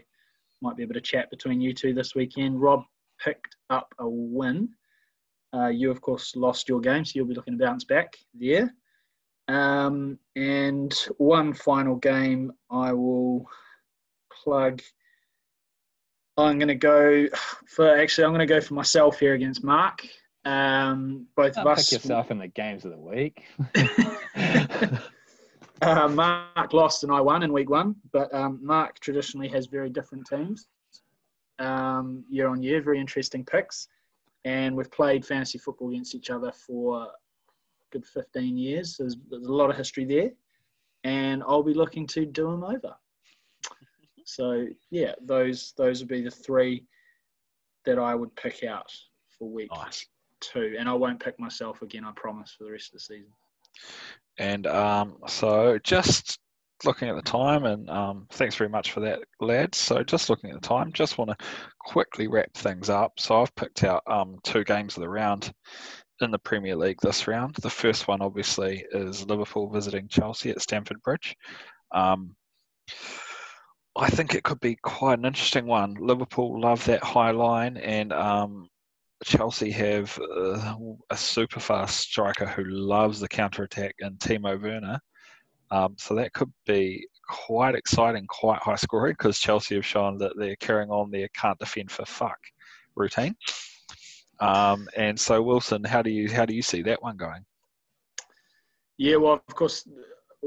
might 0.62 0.76
be 0.76 0.84
a 0.84 0.86
bit 0.86 0.96
of 0.96 1.02
chat 1.02 1.28
between 1.30 1.60
you 1.60 1.74
two 1.74 1.92
this 1.92 2.14
weekend. 2.14 2.60
Rob 2.60 2.82
picked 3.22 3.56
up 3.70 3.92
a 3.98 4.08
win 4.08 4.68
uh, 5.56 5.68
you, 5.68 5.90
of 5.90 6.00
course, 6.00 6.36
lost 6.36 6.68
your 6.68 6.80
game, 6.80 7.04
so 7.04 7.12
you'll 7.14 7.26
be 7.26 7.34
looking 7.34 7.58
to 7.58 7.64
bounce 7.64 7.84
back 7.84 8.16
there. 8.34 8.74
Um, 9.48 10.18
and 10.34 10.92
one 11.18 11.52
final 11.54 11.96
game 11.96 12.52
I 12.70 12.92
will 12.92 13.48
plug. 14.46 14.82
I'm 16.36 16.58
going 16.58 16.68
to 16.68 16.74
go 16.74 17.26
for 17.66 17.96
actually. 17.98 18.24
I'm 18.24 18.30
going 18.30 18.46
to 18.46 18.54
go 18.54 18.60
for 18.60 18.74
myself 18.74 19.18
here 19.18 19.34
against 19.34 19.64
Mark. 19.64 20.06
Um, 20.44 21.26
both 21.34 21.56
of 21.56 21.66
us. 21.66 21.90
Pick 21.90 22.04
yourself 22.04 22.30
in 22.30 22.38
the 22.38 22.48
games 22.48 22.84
of 22.84 22.92
the 22.92 22.98
week. 22.98 23.44
uh, 25.82 26.08
Mark 26.08 26.72
lost 26.72 27.02
and 27.02 27.12
I 27.12 27.20
won 27.20 27.42
in 27.42 27.52
week 27.52 27.70
one, 27.70 27.96
but 28.12 28.32
um, 28.32 28.60
Mark 28.62 29.00
traditionally 29.00 29.48
has 29.48 29.66
very 29.66 29.90
different 29.90 30.26
teams 30.26 30.68
um, 31.58 32.24
year 32.28 32.48
on 32.48 32.62
year. 32.62 32.80
Very 32.80 33.00
interesting 33.00 33.44
picks 33.44 33.88
and 34.46 34.76
we've 34.76 34.90
played 34.92 35.26
fantasy 35.26 35.58
football 35.58 35.90
against 35.90 36.14
each 36.14 36.30
other 36.30 36.52
for 36.52 37.08
good 37.90 38.06
15 38.06 38.56
years. 38.56 38.96
There's, 38.96 39.16
there's 39.28 39.44
a 39.44 39.52
lot 39.52 39.70
of 39.70 39.76
history 39.76 40.04
there, 40.04 40.30
and 41.02 41.42
I'll 41.42 41.64
be 41.64 41.74
looking 41.74 42.06
to 42.08 42.24
do 42.24 42.52
them 42.52 42.62
over. 42.62 42.94
So 44.26 44.66
yeah, 44.90 45.12
those 45.22 45.72
those 45.76 46.00
would 46.00 46.08
be 46.08 46.22
the 46.22 46.30
three 46.30 46.84
that 47.84 47.98
I 47.98 48.14
would 48.14 48.34
pick 48.34 48.64
out 48.64 48.92
for 49.38 49.48
week 49.48 49.70
nice. 49.72 50.04
two, 50.40 50.74
and 50.78 50.88
I 50.88 50.92
won't 50.92 51.20
pick 51.20 51.38
myself 51.38 51.80
again. 51.80 52.04
I 52.04 52.10
promise 52.16 52.54
for 52.58 52.64
the 52.64 52.72
rest 52.72 52.88
of 52.88 52.94
the 52.94 53.00
season. 53.00 53.32
And 54.38 54.66
um, 54.66 55.18
so 55.28 55.78
just 55.82 56.38
looking 56.84 57.08
at 57.08 57.14
the 57.16 57.22
time, 57.22 57.64
and 57.64 57.88
um, 57.88 58.26
thanks 58.32 58.56
very 58.56 58.68
much 58.68 58.90
for 58.90 59.00
that, 59.00 59.20
lads. 59.40 59.78
So, 59.78 60.02
just 60.02 60.28
looking 60.28 60.50
at 60.50 60.60
the 60.60 60.68
time, 60.68 60.92
just 60.92 61.18
want 61.18 61.30
to 61.30 61.46
quickly 61.78 62.26
wrap 62.26 62.52
things 62.54 62.90
up. 62.90 63.12
So, 63.18 63.40
I've 63.40 63.54
picked 63.54 63.84
out 63.84 64.02
um, 64.06 64.38
two 64.42 64.64
games 64.64 64.96
of 64.96 65.02
the 65.02 65.08
round 65.08 65.52
in 66.20 66.30
the 66.30 66.38
Premier 66.38 66.76
League 66.76 66.98
this 67.00 67.28
round. 67.28 67.54
The 67.56 67.70
first 67.70 68.08
one, 68.08 68.20
obviously, 68.20 68.84
is 68.90 69.24
Liverpool 69.24 69.70
visiting 69.70 70.08
Chelsea 70.08 70.50
at 70.50 70.60
Stamford 70.60 71.00
Bridge. 71.02 71.36
Um, 71.92 72.34
I 73.96 74.10
think 74.10 74.34
it 74.34 74.44
could 74.44 74.60
be 74.60 74.76
quite 74.76 75.18
an 75.18 75.24
interesting 75.24 75.66
one. 75.66 75.94
Liverpool 75.94 76.60
love 76.60 76.84
that 76.84 77.02
high 77.02 77.30
line, 77.30 77.76
and 77.78 78.12
um, 78.12 78.68
Chelsea 79.24 79.70
have 79.70 80.18
uh, 80.18 80.74
a 81.10 81.16
super 81.16 81.60
fast 81.60 82.00
striker 82.00 82.46
who 82.46 82.64
loves 82.64 83.20
the 83.20 83.28
counter 83.28 83.62
attack 83.62 83.94
and 84.00 84.18
Timo 84.18 84.60
Werner. 84.60 85.00
Um, 85.70 85.96
so 85.98 86.14
that 86.14 86.32
could 86.32 86.52
be 86.66 87.06
quite 87.26 87.74
exciting, 87.74 88.26
quite 88.28 88.62
high 88.62 88.76
scoring 88.76 89.14
because 89.18 89.38
Chelsea 89.38 89.74
have 89.74 89.86
shown 89.86 90.18
that 90.18 90.32
they're 90.36 90.56
carrying 90.56 90.90
on 90.90 91.10
their 91.10 91.28
can't 91.28 91.58
defend 91.58 91.90
for 91.90 92.04
fuck 92.04 92.38
routine. 92.94 93.34
Um, 94.38 94.88
and 94.96 95.18
so 95.18 95.42
Wilson, 95.42 95.82
how 95.82 96.02
do 96.02 96.10
you 96.10 96.30
how 96.30 96.44
do 96.44 96.54
you 96.54 96.62
see 96.62 96.82
that 96.82 97.02
one 97.02 97.16
going? 97.16 97.44
Yeah, 98.98 99.16
well, 99.16 99.42
of 99.46 99.54
course, 99.54 99.88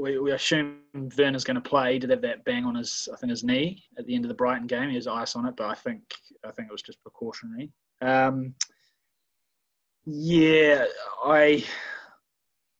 we, 0.00 0.18
we 0.18 0.32
assume 0.32 0.78
Werner's 1.16 1.44
going 1.44 1.60
to 1.60 1.60
play. 1.60 1.94
He 1.94 1.98
did 1.98 2.10
have 2.10 2.22
that 2.22 2.44
bang 2.44 2.64
on 2.64 2.74
his 2.74 3.08
I 3.12 3.16
think 3.16 3.30
his 3.30 3.44
knee 3.44 3.84
at 3.98 4.06
the 4.06 4.14
end 4.14 4.24
of 4.24 4.28
the 4.28 4.34
Brighton 4.34 4.66
game. 4.66 4.88
He 4.88 4.94
has 4.96 5.06
ice 5.06 5.36
on 5.36 5.46
it, 5.46 5.56
but 5.56 5.68
I 5.68 5.74
think 5.74 6.02
I 6.44 6.50
think 6.50 6.68
it 6.68 6.72
was 6.72 6.82
just 6.82 7.02
precautionary. 7.02 7.70
Um, 8.00 8.54
yeah, 10.06 10.86
I 11.24 11.64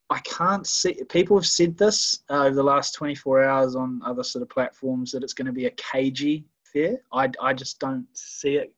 I 0.09 0.19
can't 0.21 0.67
see. 0.67 1.03
People 1.09 1.37
have 1.37 1.47
said 1.47 1.77
this 1.77 2.21
uh, 2.31 2.45
over 2.45 2.57
the 2.57 2.63
last 2.63 2.95
24 2.95 3.45
hours 3.45 3.77
on 3.77 4.01
other 4.05 4.25
sort 4.25 4.43
of 4.43 4.49
platforms 4.49 5.13
that 5.13 5.23
it's 5.23 5.35
going 5.35 5.47
to 5.47 5.53
be 5.53 5.67
a 5.67 5.71
cagey 5.71 6.47
fair. 6.73 6.99
I, 7.13 7.31
I 7.41 7.53
just 7.53 7.79
don't 7.79 8.07
see 8.13 8.57
it 8.57 8.75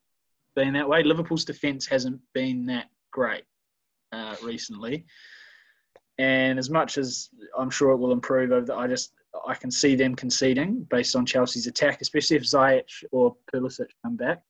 being 0.54 0.74
that 0.74 0.88
way. 0.88 1.02
Liverpool's 1.02 1.44
defence 1.44 1.86
hasn't 1.86 2.20
been 2.34 2.66
that 2.66 2.90
great 3.12 3.44
uh, 4.12 4.36
recently, 4.42 5.06
and 6.22 6.56
as 6.56 6.70
much 6.70 6.98
as 6.98 7.30
I'm 7.58 7.68
sure 7.68 7.90
it 7.90 7.96
will 7.96 8.12
improve 8.12 8.52
over 8.52 8.64
the, 8.64 8.76
I 8.76 8.86
just 8.86 9.12
I 9.44 9.54
can 9.54 9.72
see 9.72 9.96
them 9.96 10.14
conceding 10.14 10.86
based 10.88 11.16
on 11.16 11.26
Chelsea's 11.26 11.66
attack, 11.66 12.00
especially 12.00 12.36
if 12.36 12.44
Ziyech 12.44 13.02
or 13.10 13.34
Pulisic 13.52 13.88
come 14.04 14.14
back. 14.16 14.40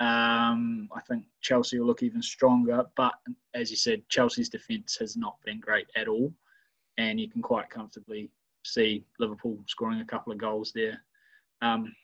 Um, 0.00 0.88
I 0.92 1.00
think 1.08 1.26
Chelsea 1.40 1.78
will 1.78 1.86
look 1.86 2.02
even 2.02 2.20
stronger. 2.20 2.82
But 2.96 3.14
as 3.54 3.70
you 3.70 3.76
said, 3.76 4.02
Chelsea's 4.08 4.48
defence 4.48 4.96
has 4.98 5.16
not 5.16 5.36
been 5.44 5.60
great 5.60 5.86
at 5.94 6.08
all. 6.08 6.32
And 6.98 7.20
you 7.20 7.30
can 7.30 7.42
quite 7.42 7.70
comfortably 7.70 8.32
see 8.64 9.04
Liverpool 9.20 9.58
scoring 9.68 10.00
a 10.00 10.04
couple 10.04 10.32
of 10.32 10.38
goals 10.38 10.72
there. 10.74 11.00
Um, 11.62 11.94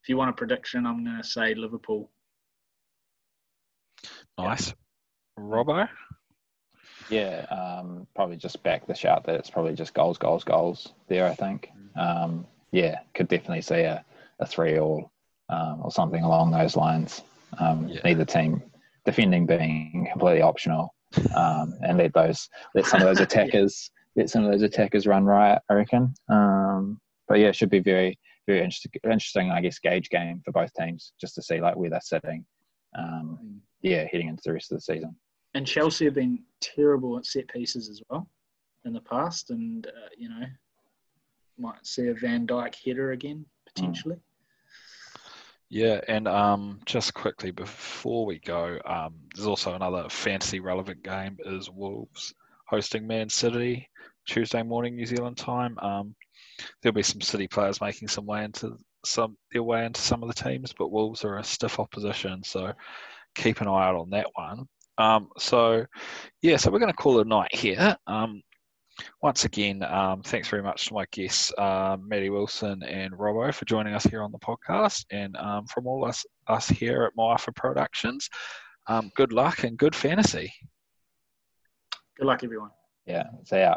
if 0.00 0.08
you 0.08 0.16
want 0.16 0.30
a 0.30 0.34
prediction, 0.34 0.86
I'm 0.86 1.02
going 1.02 1.20
to 1.20 1.26
say 1.26 1.54
Liverpool. 1.54 2.08
Nice. 4.38 4.72
Robbo? 5.36 5.88
Yeah, 7.12 7.46
um, 7.50 8.06
probably 8.14 8.36
just 8.36 8.62
back 8.62 8.86
the 8.86 8.94
shout 8.94 9.24
that 9.24 9.36
it's 9.36 9.50
probably 9.50 9.74
just 9.74 9.94
goals, 9.94 10.18
goals, 10.18 10.44
goals 10.44 10.92
there. 11.08 11.26
I 11.26 11.34
think. 11.34 11.70
Um, 11.96 12.46
yeah, 12.70 13.00
could 13.14 13.28
definitely 13.28 13.62
see 13.62 13.80
a, 13.82 14.04
a 14.40 14.46
three 14.46 14.78
all 14.78 15.12
um, 15.48 15.80
or 15.82 15.90
something 15.90 16.24
along 16.24 16.50
those 16.50 16.76
lines. 16.76 17.22
Um, 17.58 17.88
Yeah. 17.88 18.00
Neither 18.04 18.24
team 18.24 18.62
defending 19.04 19.46
being 19.46 20.08
completely 20.10 20.42
optional, 20.42 20.94
um, 21.36 21.74
and 21.82 21.98
let 21.98 22.14
those 22.14 22.48
let 22.74 22.86
some 22.86 23.02
of 23.02 23.06
those 23.06 23.20
attackers 23.26 23.90
let 24.16 24.30
some 24.30 24.44
of 24.44 24.50
those 24.50 24.62
attackers 24.62 25.06
run 25.06 25.24
riot. 25.24 25.60
I 25.68 25.74
reckon. 25.74 26.14
Um, 26.28 27.00
but 27.28 27.38
yeah, 27.38 27.48
it 27.48 27.56
should 27.56 27.70
be 27.70 27.80
very 27.80 28.18
very 28.46 28.60
interesting. 28.60 28.92
Interesting, 29.04 29.50
I 29.50 29.60
guess, 29.60 29.78
gauge 29.78 30.08
game 30.08 30.40
for 30.44 30.52
both 30.52 30.72
teams 30.74 31.12
just 31.20 31.34
to 31.34 31.42
see 31.42 31.60
like 31.60 31.76
where 31.76 31.90
they're 31.90 32.00
sitting. 32.00 32.44
Um, 32.98 33.60
yeah, 33.82 34.06
heading 34.10 34.28
into 34.28 34.42
the 34.44 34.52
rest 34.52 34.72
of 34.72 34.78
the 34.78 34.82
season. 34.82 35.16
And 35.54 35.66
Chelsea 35.66 36.06
have 36.06 36.14
been 36.14 36.42
terrible 36.60 37.18
at 37.18 37.26
set 37.26 37.48
pieces 37.48 37.88
as 37.88 38.02
well 38.08 38.28
in 38.84 38.92
the 38.92 39.00
past, 39.00 39.50
and 39.50 39.86
uh, 39.86 40.08
you 40.16 40.28
know 40.28 40.46
might 41.58 41.86
see 41.86 42.08
a 42.08 42.14
Van 42.14 42.46
Dijk 42.46 42.74
header 42.84 43.12
again 43.12 43.44
potentially. 43.66 44.16
Yeah, 45.68 46.00
and 46.06 46.28
um, 46.28 46.80
just 46.84 47.14
quickly 47.14 47.50
before 47.50 48.26
we 48.26 48.38
go, 48.38 48.78
um, 48.84 49.14
there's 49.34 49.46
also 49.46 49.74
another 49.74 50.06
fantasy 50.10 50.60
relevant 50.60 51.02
game 51.02 51.38
is 51.46 51.70
Wolves 51.70 52.34
hosting 52.66 53.06
Man 53.06 53.30
City 53.30 53.88
Tuesday 54.26 54.62
morning 54.62 54.96
New 54.96 55.06
Zealand 55.06 55.38
time. 55.38 55.78
Um, 55.78 56.14
there'll 56.80 56.94
be 56.94 57.02
some 57.02 57.22
City 57.22 57.48
players 57.48 57.80
making 57.80 58.08
some 58.08 58.26
way 58.26 58.44
into 58.44 58.76
some 59.04 59.36
their 59.50 59.62
way 59.62 59.84
into 59.84 60.00
some 60.00 60.22
of 60.22 60.28
the 60.28 60.42
teams, 60.42 60.74
but 60.76 60.90
Wolves 60.90 61.24
are 61.24 61.38
a 61.38 61.44
stiff 61.44 61.80
opposition, 61.80 62.42
so 62.44 62.72
keep 63.34 63.60
an 63.60 63.68
eye 63.68 63.88
out 63.88 63.96
on 63.96 64.10
that 64.10 64.26
one. 64.34 64.68
Um, 64.98 65.28
so 65.38 65.86
yeah, 66.42 66.56
so 66.56 66.70
we're 66.70 66.78
going 66.78 66.92
to 66.92 66.96
call 66.96 67.18
it 67.18 67.26
a 67.26 67.28
night 67.28 67.54
here. 67.54 67.96
Um, 68.06 68.42
once 69.22 69.44
again, 69.44 69.82
um, 69.82 70.22
thanks 70.22 70.48
very 70.48 70.62
much 70.62 70.86
to 70.86 70.94
my 70.94 71.04
guests, 71.12 71.52
uh, 71.56 71.96
Maddie 72.00 72.30
Wilson 72.30 72.82
and 72.82 73.12
Robbo, 73.14 73.52
for 73.54 73.64
joining 73.64 73.94
us 73.94 74.04
here 74.04 74.22
on 74.22 74.32
the 74.32 74.38
podcast. 74.38 75.04
And 75.10 75.36
um, 75.36 75.66
from 75.66 75.86
all 75.86 76.04
us 76.04 76.24
us 76.48 76.68
here 76.68 77.04
at 77.04 77.16
Moafa 77.16 77.54
Productions, 77.54 78.28
um, 78.88 79.10
good 79.16 79.32
luck 79.32 79.64
and 79.64 79.78
good 79.78 79.94
fantasy. 79.94 80.52
Good 82.18 82.26
luck, 82.26 82.44
everyone. 82.44 82.70
Yeah, 83.06 83.24
see 83.44 83.60
ya. 83.60 83.76